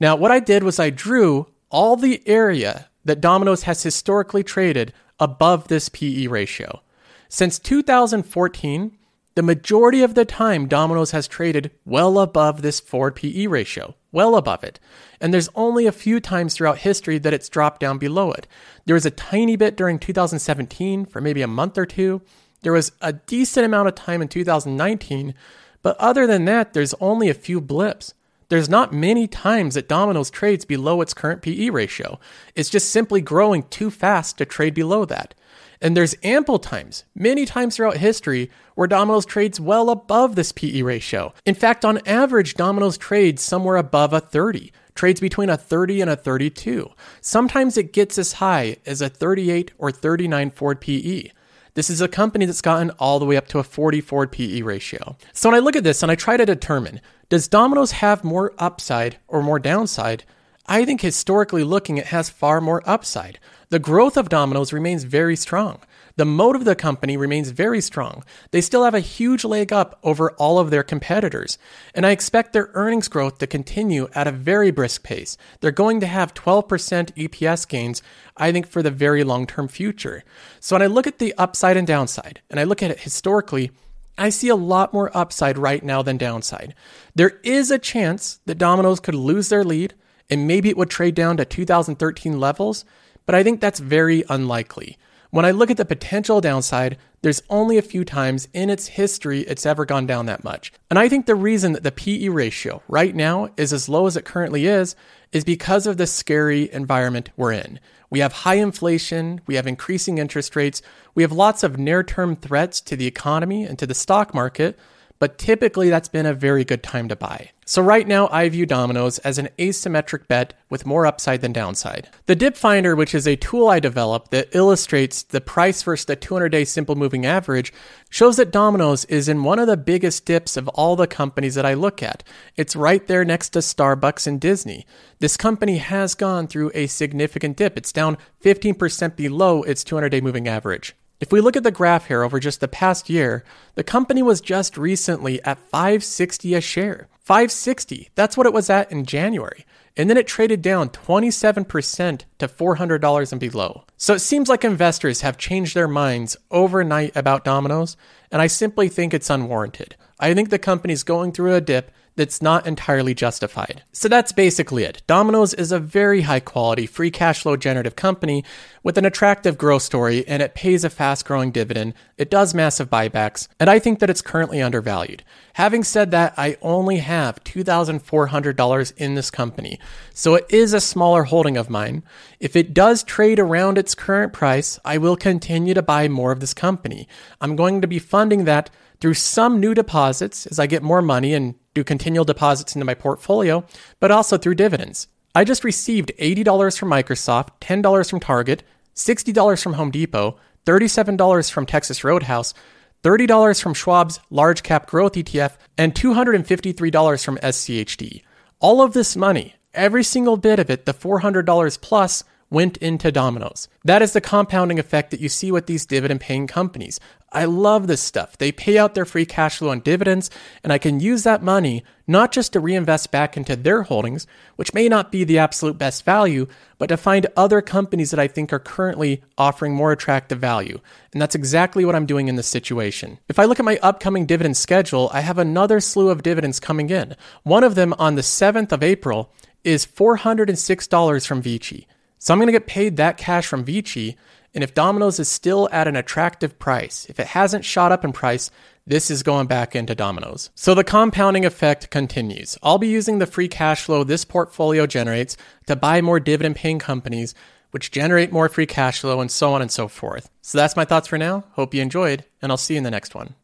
Now, 0.00 0.16
what 0.16 0.32
I 0.32 0.40
did 0.40 0.62
was 0.62 0.80
I 0.80 0.90
drew 0.90 1.46
all 1.70 1.96
the 1.96 2.22
area 2.26 2.88
that 3.04 3.20
Domino's 3.20 3.62
has 3.62 3.82
historically 3.82 4.42
traded 4.42 4.92
above 5.20 5.68
this 5.68 5.88
PE 5.88 6.26
ratio. 6.26 6.82
Since 7.28 7.58
2014, 7.60 8.98
the 9.36 9.42
majority 9.42 10.02
of 10.02 10.14
the 10.14 10.24
time, 10.24 10.66
Domino's 10.66 11.10
has 11.10 11.28
traded 11.28 11.70
well 11.84 12.18
above 12.18 12.62
this 12.62 12.80
forward 12.80 13.16
PE 13.16 13.46
ratio, 13.46 13.94
well 14.10 14.34
above 14.34 14.64
it. 14.64 14.80
And 15.20 15.32
there's 15.32 15.50
only 15.54 15.86
a 15.86 15.92
few 15.92 16.20
times 16.20 16.54
throughout 16.54 16.78
history 16.78 17.18
that 17.18 17.34
it's 17.34 17.50
dropped 17.50 17.80
down 17.80 17.98
below 17.98 18.32
it. 18.32 18.46
There 18.86 18.94
was 18.94 19.04
a 19.04 19.10
tiny 19.10 19.56
bit 19.56 19.76
during 19.76 19.98
2017 19.98 21.04
for 21.04 21.20
maybe 21.20 21.42
a 21.42 21.46
month 21.46 21.76
or 21.76 21.84
two. 21.84 22.22
There 22.62 22.72
was 22.72 22.92
a 23.02 23.12
decent 23.12 23.66
amount 23.66 23.88
of 23.88 23.94
time 23.94 24.22
in 24.22 24.28
2019. 24.28 25.34
But 25.82 25.98
other 25.98 26.26
than 26.26 26.46
that, 26.46 26.72
there's 26.72 26.94
only 26.94 27.28
a 27.28 27.34
few 27.34 27.60
blips. 27.60 28.14
There's 28.48 28.70
not 28.70 28.94
many 28.94 29.26
times 29.26 29.74
that 29.74 29.88
Domino's 29.88 30.30
trades 30.30 30.64
below 30.64 31.02
its 31.02 31.12
current 31.12 31.42
PE 31.42 31.68
ratio. 31.68 32.18
It's 32.54 32.70
just 32.70 32.90
simply 32.90 33.20
growing 33.20 33.64
too 33.64 33.90
fast 33.90 34.38
to 34.38 34.46
trade 34.46 34.72
below 34.72 35.04
that. 35.04 35.34
And 35.80 35.96
there's 35.96 36.16
ample 36.22 36.58
times, 36.58 37.04
many 37.14 37.44
times 37.44 37.76
throughout 37.76 37.98
history, 37.98 38.50
where 38.74 38.86
Domino's 38.86 39.26
trades 39.26 39.60
well 39.60 39.90
above 39.90 40.34
this 40.34 40.52
PE 40.52 40.82
ratio. 40.82 41.32
In 41.44 41.54
fact, 41.54 41.84
on 41.84 42.06
average, 42.06 42.54
Domino's 42.54 42.98
trades 42.98 43.42
somewhere 43.42 43.76
above 43.76 44.12
a 44.12 44.20
30, 44.20 44.72
trades 44.94 45.20
between 45.20 45.50
a 45.50 45.56
30 45.56 46.00
and 46.00 46.10
a 46.10 46.16
32. 46.16 46.90
Sometimes 47.20 47.76
it 47.76 47.92
gets 47.92 48.18
as 48.18 48.34
high 48.34 48.76
as 48.86 49.00
a 49.00 49.08
38 49.08 49.72
or 49.78 49.90
39 49.90 50.50
forward 50.50 50.80
PE. 50.80 51.30
This 51.74 51.90
is 51.90 52.00
a 52.00 52.08
company 52.08 52.46
that's 52.46 52.62
gotten 52.62 52.90
all 52.92 53.18
the 53.18 53.26
way 53.26 53.36
up 53.36 53.48
to 53.48 53.58
a 53.58 53.62
40 53.62 54.00
forward 54.00 54.32
PE 54.32 54.62
ratio. 54.62 55.16
So 55.34 55.50
when 55.50 55.56
I 55.56 55.60
look 55.60 55.76
at 55.76 55.84
this 55.84 56.02
and 56.02 56.10
I 56.10 56.14
try 56.14 56.38
to 56.38 56.46
determine, 56.46 57.02
does 57.28 57.48
Domino's 57.48 57.92
have 57.92 58.24
more 58.24 58.54
upside 58.58 59.18
or 59.28 59.42
more 59.42 59.58
downside? 59.58 60.24
I 60.66 60.86
think 60.86 61.02
historically 61.02 61.64
looking, 61.64 61.98
it 61.98 62.06
has 62.06 62.30
far 62.30 62.60
more 62.62 62.82
upside. 62.88 63.38
The 63.68 63.78
growth 63.80 64.16
of 64.16 64.28
Domino's 64.28 64.72
remains 64.72 65.02
very 65.02 65.34
strong. 65.34 65.80
The 66.14 66.24
moat 66.24 66.54
of 66.54 66.64
the 66.64 66.76
company 66.76 67.16
remains 67.16 67.50
very 67.50 67.80
strong. 67.80 68.22
They 68.52 68.60
still 68.60 68.84
have 68.84 68.94
a 68.94 69.00
huge 69.00 69.44
leg 69.44 69.72
up 69.72 69.98
over 70.04 70.30
all 70.32 70.58
of 70.58 70.70
their 70.70 70.84
competitors. 70.84 71.58
And 71.92 72.06
I 72.06 72.10
expect 72.10 72.52
their 72.52 72.70
earnings 72.74 73.08
growth 73.08 73.38
to 73.38 73.46
continue 73.46 74.08
at 74.14 74.28
a 74.28 74.32
very 74.32 74.70
brisk 74.70 75.02
pace. 75.02 75.36
They're 75.60 75.72
going 75.72 76.00
to 76.00 76.06
have 76.06 76.32
12% 76.32 77.12
EPS 77.12 77.68
gains, 77.68 78.02
I 78.36 78.52
think, 78.52 78.68
for 78.68 78.82
the 78.82 78.90
very 78.90 79.24
long 79.24 79.46
term 79.46 79.66
future. 79.66 80.22
So 80.60 80.76
when 80.76 80.82
I 80.82 80.86
look 80.86 81.06
at 81.06 81.18
the 81.18 81.34
upside 81.36 81.76
and 81.76 81.86
downside, 81.86 82.40
and 82.48 82.60
I 82.60 82.64
look 82.64 82.82
at 82.82 82.92
it 82.92 83.00
historically, 83.00 83.72
I 84.16 84.30
see 84.30 84.48
a 84.48 84.56
lot 84.56 84.94
more 84.94 85.14
upside 85.14 85.58
right 85.58 85.82
now 85.84 86.02
than 86.02 86.16
downside. 86.16 86.74
There 87.14 87.40
is 87.42 87.70
a 87.70 87.78
chance 87.78 88.38
that 88.46 88.58
Domino's 88.58 89.00
could 89.00 89.16
lose 89.16 89.48
their 89.48 89.64
lead 89.64 89.94
and 90.30 90.46
maybe 90.46 90.68
it 90.68 90.76
would 90.76 90.90
trade 90.90 91.14
down 91.14 91.36
to 91.36 91.44
2013 91.44 92.40
levels, 92.40 92.84
but 93.26 93.34
I 93.34 93.42
think 93.42 93.60
that's 93.60 93.80
very 93.80 94.24
unlikely. 94.28 94.96
When 95.30 95.44
I 95.44 95.50
look 95.50 95.70
at 95.70 95.76
the 95.76 95.84
potential 95.84 96.40
downside, 96.40 96.96
there's 97.22 97.42
only 97.50 97.76
a 97.76 97.82
few 97.82 98.04
times 98.04 98.48
in 98.54 98.70
its 98.70 98.86
history 98.86 99.40
it's 99.40 99.66
ever 99.66 99.84
gone 99.84 100.06
down 100.06 100.26
that 100.26 100.44
much. 100.44 100.72
And 100.88 100.98
I 100.98 101.08
think 101.08 101.26
the 101.26 101.34
reason 101.34 101.72
that 101.72 101.82
the 101.82 101.92
PE 101.92 102.28
ratio 102.28 102.82
right 102.88 103.14
now 103.14 103.50
is 103.56 103.72
as 103.72 103.88
low 103.88 104.06
as 104.06 104.16
it 104.16 104.24
currently 104.24 104.66
is 104.66 104.94
is 105.32 105.44
because 105.44 105.86
of 105.86 105.96
the 105.96 106.06
scary 106.06 106.72
environment 106.72 107.30
we're 107.36 107.52
in. 107.52 107.80
We 108.08 108.20
have 108.20 108.32
high 108.32 108.54
inflation, 108.54 109.40
we 109.46 109.56
have 109.56 109.66
increasing 109.66 110.18
interest 110.18 110.54
rates, 110.54 110.80
we 111.14 111.24
have 111.24 111.32
lots 111.32 111.64
of 111.64 111.78
near 111.78 112.04
term 112.04 112.36
threats 112.36 112.80
to 112.82 112.96
the 112.96 113.06
economy 113.06 113.64
and 113.64 113.78
to 113.80 113.86
the 113.86 113.94
stock 113.94 114.32
market 114.32 114.78
but 115.18 115.38
typically 115.38 115.90
that's 115.90 116.08
been 116.08 116.26
a 116.26 116.34
very 116.34 116.64
good 116.64 116.82
time 116.82 117.08
to 117.08 117.16
buy. 117.16 117.50
So 117.68 117.82
right 117.82 118.06
now 118.06 118.28
I 118.30 118.48
view 118.48 118.64
Domino's 118.64 119.18
as 119.18 119.38
an 119.38 119.48
asymmetric 119.58 120.28
bet 120.28 120.54
with 120.70 120.86
more 120.86 121.04
upside 121.04 121.40
than 121.40 121.52
downside. 121.52 122.08
The 122.26 122.36
dip 122.36 122.56
finder, 122.56 122.94
which 122.94 123.12
is 123.12 123.26
a 123.26 123.34
tool 123.34 123.66
I 123.66 123.80
developed 123.80 124.30
that 124.30 124.54
illustrates 124.54 125.24
the 125.24 125.40
price 125.40 125.82
versus 125.82 126.06
the 126.06 126.16
200-day 126.16 126.64
simple 126.64 126.94
moving 126.94 127.26
average, 127.26 127.72
shows 128.08 128.36
that 128.36 128.52
Domino's 128.52 129.04
is 129.06 129.28
in 129.28 129.42
one 129.42 129.58
of 129.58 129.66
the 129.66 129.76
biggest 129.76 130.24
dips 130.26 130.56
of 130.56 130.68
all 130.68 130.94
the 130.94 131.08
companies 131.08 131.56
that 131.56 131.66
I 131.66 131.74
look 131.74 132.04
at. 132.04 132.22
It's 132.56 132.76
right 132.76 133.04
there 133.06 133.24
next 133.24 133.48
to 133.50 133.58
Starbucks 133.58 134.28
and 134.28 134.40
Disney. 134.40 134.86
This 135.18 135.36
company 135.36 135.78
has 135.78 136.14
gone 136.14 136.46
through 136.46 136.70
a 136.72 136.86
significant 136.86 137.56
dip. 137.56 137.76
It's 137.76 137.92
down 137.92 138.16
15% 138.44 139.16
below 139.16 139.64
its 139.64 139.82
200-day 139.82 140.20
moving 140.20 140.46
average. 140.46 140.94
If 141.18 141.32
we 141.32 141.40
look 141.40 141.56
at 141.56 141.62
the 141.62 141.70
graph 141.70 142.08
here 142.08 142.22
over 142.22 142.38
just 142.38 142.60
the 142.60 142.68
past 142.68 143.08
year, 143.08 143.42
the 143.74 143.82
company 143.82 144.22
was 144.22 144.40
just 144.42 144.76
recently 144.76 145.42
at 145.44 145.58
560 145.58 146.54
a 146.54 146.60
share. 146.60 147.08
560. 147.20 148.10
That's 148.14 148.36
what 148.36 148.46
it 148.46 148.52
was 148.52 148.68
at 148.70 148.92
in 148.92 149.04
January. 149.04 149.64
and 149.96 150.10
then 150.10 150.16
it 150.18 150.26
traded 150.26 150.60
down 150.60 150.90
27% 150.90 152.22
to 152.38 152.48
$400 152.48 153.32
and 153.32 153.40
below. 153.40 153.84
So 153.96 154.14
it 154.14 154.18
seems 154.18 154.48
like 154.48 154.64
investors 154.64 155.22
have 155.22 155.38
changed 155.38 155.74
their 155.74 155.88
minds 155.88 156.36
overnight 156.50 157.16
about 157.16 157.44
Domino's, 157.44 157.96
and 158.30 158.42
I 158.42 158.46
simply 158.46 158.88
think 158.88 159.14
it's 159.14 159.30
unwarranted. 159.30 159.96
I 160.18 160.34
think 160.34 160.50
the 160.50 160.58
company's 160.58 161.02
going 161.02 161.32
through 161.32 161.54
a 161.54 161.60
dip 161.60 161.90
that's 162.16 162.40
not 162.40 162.66
entirely 162.66 163.14
justified. 163.14 163.82
So 163.92 164.08
that's 164.08 164.32
basically 164.32 164.84
it. 164.84 165.02
Domino's 165.06 165.52
is 165.54 165.70
a 165.70 165.78
very 165.78 166.22
high 166.22 166.40
quality, 166.40 166.86
free 166.86 167.10
cash 167.10 167.42
flow 167.42 167.56
generative 167.56 167.94
company 167.94 168.42
with 168.82 168.96
an 168.96 169.04
attractive 169.04 169.58
growth 169.58 169.82
story, 169.82 170.26
and 170.26 170.42
it 170.42 170.54
pays 170.54 170.82
a 170.82 170.90
fast 170.90 171.26
growing 171.26 171.50
dividend. 171.50 171.92
It 172.16 172.30
does 172.30 172.54
massive 172.54 172.88
buybacks, 172.88 173.48
and 173.60 173.68
I 173.68 173.78
think 173.78 173.98
that 173.98 174.08
it's 174.08 174.22
currently 174.22 174.62
undervalued. 174.62 175.24
Having 175.54 175.84
said 175.84 176.10
that, 176.10 176.32
I 176.38 176.56
only 176.62 176.98
have 176.98 177.44
$2,400 177.44 178.92
in 178.96 179.14
this 179.14 179.30
company, 179.30 179.78
so 180.14 180.36
it 180.36 180.46
is 180.48 180.72
a 180.72 180.80
smaller 180.80 181.24
holding 181.24 181.58
of 181.58 181.68
mine. 181.68 182.02
If 182.40 182.56
it 182.56 182.72
does 182.72 183.02
trade 183.02 183.38
around 183.38 183.76
its 183.76 183.94
current 183.94 184.32
price, 184.32 184.78
I 184.84 184.96
will 184.96 185.16
continue 185.16 185.74
to 185.74 185.82
buy 185.82 186.08
more 186.08 186.32
of 186.32 186.40
this 186.40 186.54
company. 186.54 187.08
I'm 187.40 187.56
going 187.56 187.82
to 187.82 187.86
be 187.86 187.98
funding 187.98 188.44
that 188.44 188.70
through 189.00 189.14
some 189.14 189.60
new 189.60 189.74
deposits 189.74 190.46
as 190.46 190.58
I 190.58 190.66
get 190.66 190.82
more 190.82 191.02
money 191.02 191.34
and 191.34 191.54
do 191.74 191.84
continual 191.84 192.24
deposits 192.24 192.74
into 192.74 192.84
my 192.84 192.94
portfolio, 192.94 193.64
but 194.00 194.10
also 194.10 194.38
through 194.38 194.54
dividends. 194.54 195.08
I 195.34 195.44
just 195.44 195.64
received 195.64 196.12
$80 196.18 196.78
from 196.78 196.90
Microsoft, 196.90 197.48
$10 197.60 198.10
from 198.10 198.20
Target, 198.20 198.62
$60 198.94 199.62
from 199.62 199.74
Home 199.74 199.90
Depot, 199.90 200.38
$37 200.64 201.50
from 201.50 201.66
Texas 201.66 202.02
Roadhouse, 202.02 202.54
$30 203.02 203.62
from 203.62 203.74
Schwab's 203.74 204.18
Large 204.30 204.62
Cap 204.62 204.86
Growth 204.86 205.12
ETF, 205.12 205.56
and 205.76 205.94
$253 205.94 207.24
from 207.24 207.36
SCHD. 207.38 208.22
All 208.58 208.80
of 208.80 208.94
this 208.94 209.14
money, 209.14 209.54
every 209.74 210.02
single 210.02 210.38
bit 210.38 210.58
of 210.58 210.70
it, 210.70 210.86
the 210.86 210.94
$400 210.94 211.80
plus, 211.80 212.24
went 212.50 212.76
into 212.78 213.10
Domino's. 213.10 213.68
That 213.84 214.02
is 214.02 214.12
the 214.12 214.20
compounding 214.20 214.78
effect 214.78 215.10
that 215.10 215.20
you 215.20 215.28
see 215.28 215.50
with 215.50 215.66
these 215.66 215.86
dividend 215.86 216.20
paying 216.20 216.46
companies. 216.46 217.00
I 217.32 217.44
love 217.44 217.86
this 217.86 218.00
stuff. 218.00 218.38
They 218.38 218.52
pay 218.52 218.78
out 218.78 218.94
their 218.94 219.04
free 219.04 219.26
cash 219.26 219.58
flow 219.58 219.70
on 219.70 219.80
dividends, 219.80 220.30
and 220.62 220.72
I 220.72 220.78
can 220.78 221.00
use 221.00 221.24
that 221.24 221.42
money 221.42 221.84
not 222.06 222.30
just 222.30 222.52
to 222.52 222.60
reinvest 222.60 223.10
back 223.10 223.36
into 223.36 223.56
their 223.56 223.82
holdings, 223.82 224.26
which 224.54 224.72
may 224.72 224.88
not 224.88 225.10
be 225.10 225.24
the 225.24 225.38
absolute 225.38 225.76
best 225.76 226.04
value, 226.04 226.46
but 226.78 226.86
to 226.86 226.96
find 226.96 227.26
other 227.36 227.60
companies 227.60 228.10
that 228.10 228.20
I 228.20 228.28
think 228.28 228.52
are 228.52 228.60
currently 228.60 229.22
offering 229.36 229.74
more 229.74 229.90
attractive 229.90 230.38
value. 230.38 230.80
And 231.12 231.20
that's 231.20 231.34
exactly 231.34 231.84
what 231.84 231.96
I'm 231.96 232.06
doing 232.06 232.28
in 232.28 232.36
this 232.36 232.46
situation. 232.46 233.18
If 233.28 233.38
I 233.38 233.44
look 233.44 233.58
at 233.58 233.66
my 233.66 233.78
upcoming 233.82 234.24
dividend 234.24 234.56
schedule, 234.56 235.10
I 235.12 235.20
have 235.20 235.38
another 235.38 235.80
slew 235.80 236.10
of 236.10 236.22
dividends 236.22 236.60
coming 236.60 236.90
in. 236.90 237.16
One 237.42 237.64
of 237.64 237.74
them 237.74 237.92
on 237.98 238.14
the 238.14 238.22
7th 238.22 238.70
of 238.70 238.84
April 238.84 239.32
is 239.64 239.84
$406 239.84 241.26
from 241.26 241.42
Vici. 241.42 241.88
So 242.18 242.32
I'm 242.32 242.38
going 242.38 242.48
to 242.48 242.52
get 242.52 242.66
paid 242.66 242.96
that 242.96 243.16
cash 243.16 243.46
from 243.46 243.64
Vici. 243.64 244.16
And 244.54 244.64
if 244.64 244.74
Domino's 244.74 245.20
is 245.20 245.28
still 245.28 245.68
at 245.70 245.86
an 245.86 245.96
attractive 245.96 246.58
price, 246.58 247.06
if 247.10 247.20
it 247.20 247.26
hasn't 247.28 247.64
shot 247.64 247.92
up 247.92 248.04
in 248.04 248.12
price, 248.12 248.50
this 248.86 249.10
is 249.10 249.22
going 249.22 249.48
back 249.48 249.74
into 249.76 249.94
Domino's. 249.94 250.50
So 250.54 250.74
the 250.74 250.84
compounding 250.84 251.44
effect 251.44 251.90
continues. 251.90 252.56
I'll 252.62 252.78
be 252.78 252.88
using 252.88 253.18
the 253.18 253.26
free 253.26 253.48
cash 253.48 253.82
flow 253.82 254.04
this 254.04 254.24
portfolio 254.24 254.86
generates 254.86 255.36
to 255.66 255.76
buy 255.76 256.00
more 256.00 256.20
dividend 256.20 256.56
paying 256.56 256.78
companies, 256.78 257.34
which 257.72 257.90
generate 257.90 258.32
more 258.32 258.48
free 258.48 258.66
cash 258.66 259.00
flow 259.00 259.20
and 259.20 259.30
so 259.30 259.52
on 259.52 259.60
and 259.60 259.70
so 259.70 259.88
forth. 259.88 260.30
So 260.40 260.56
that's 260.56 260.76
my 260.76 260.84
thoughts 260.84 261.08
for 261.08 261.18
now. 261.18 261.44
Hope 261.52 261.74
you 261.74 261.82
enjoyed, 261.82 262.24
and 262.40 262.50
I'll 262.52 262.56
see 262.56 262.74
you 262.74 262.78
in 262.78 262.84
the 262.84 262.90
next 262.90 263.14
one. 263.14 263.34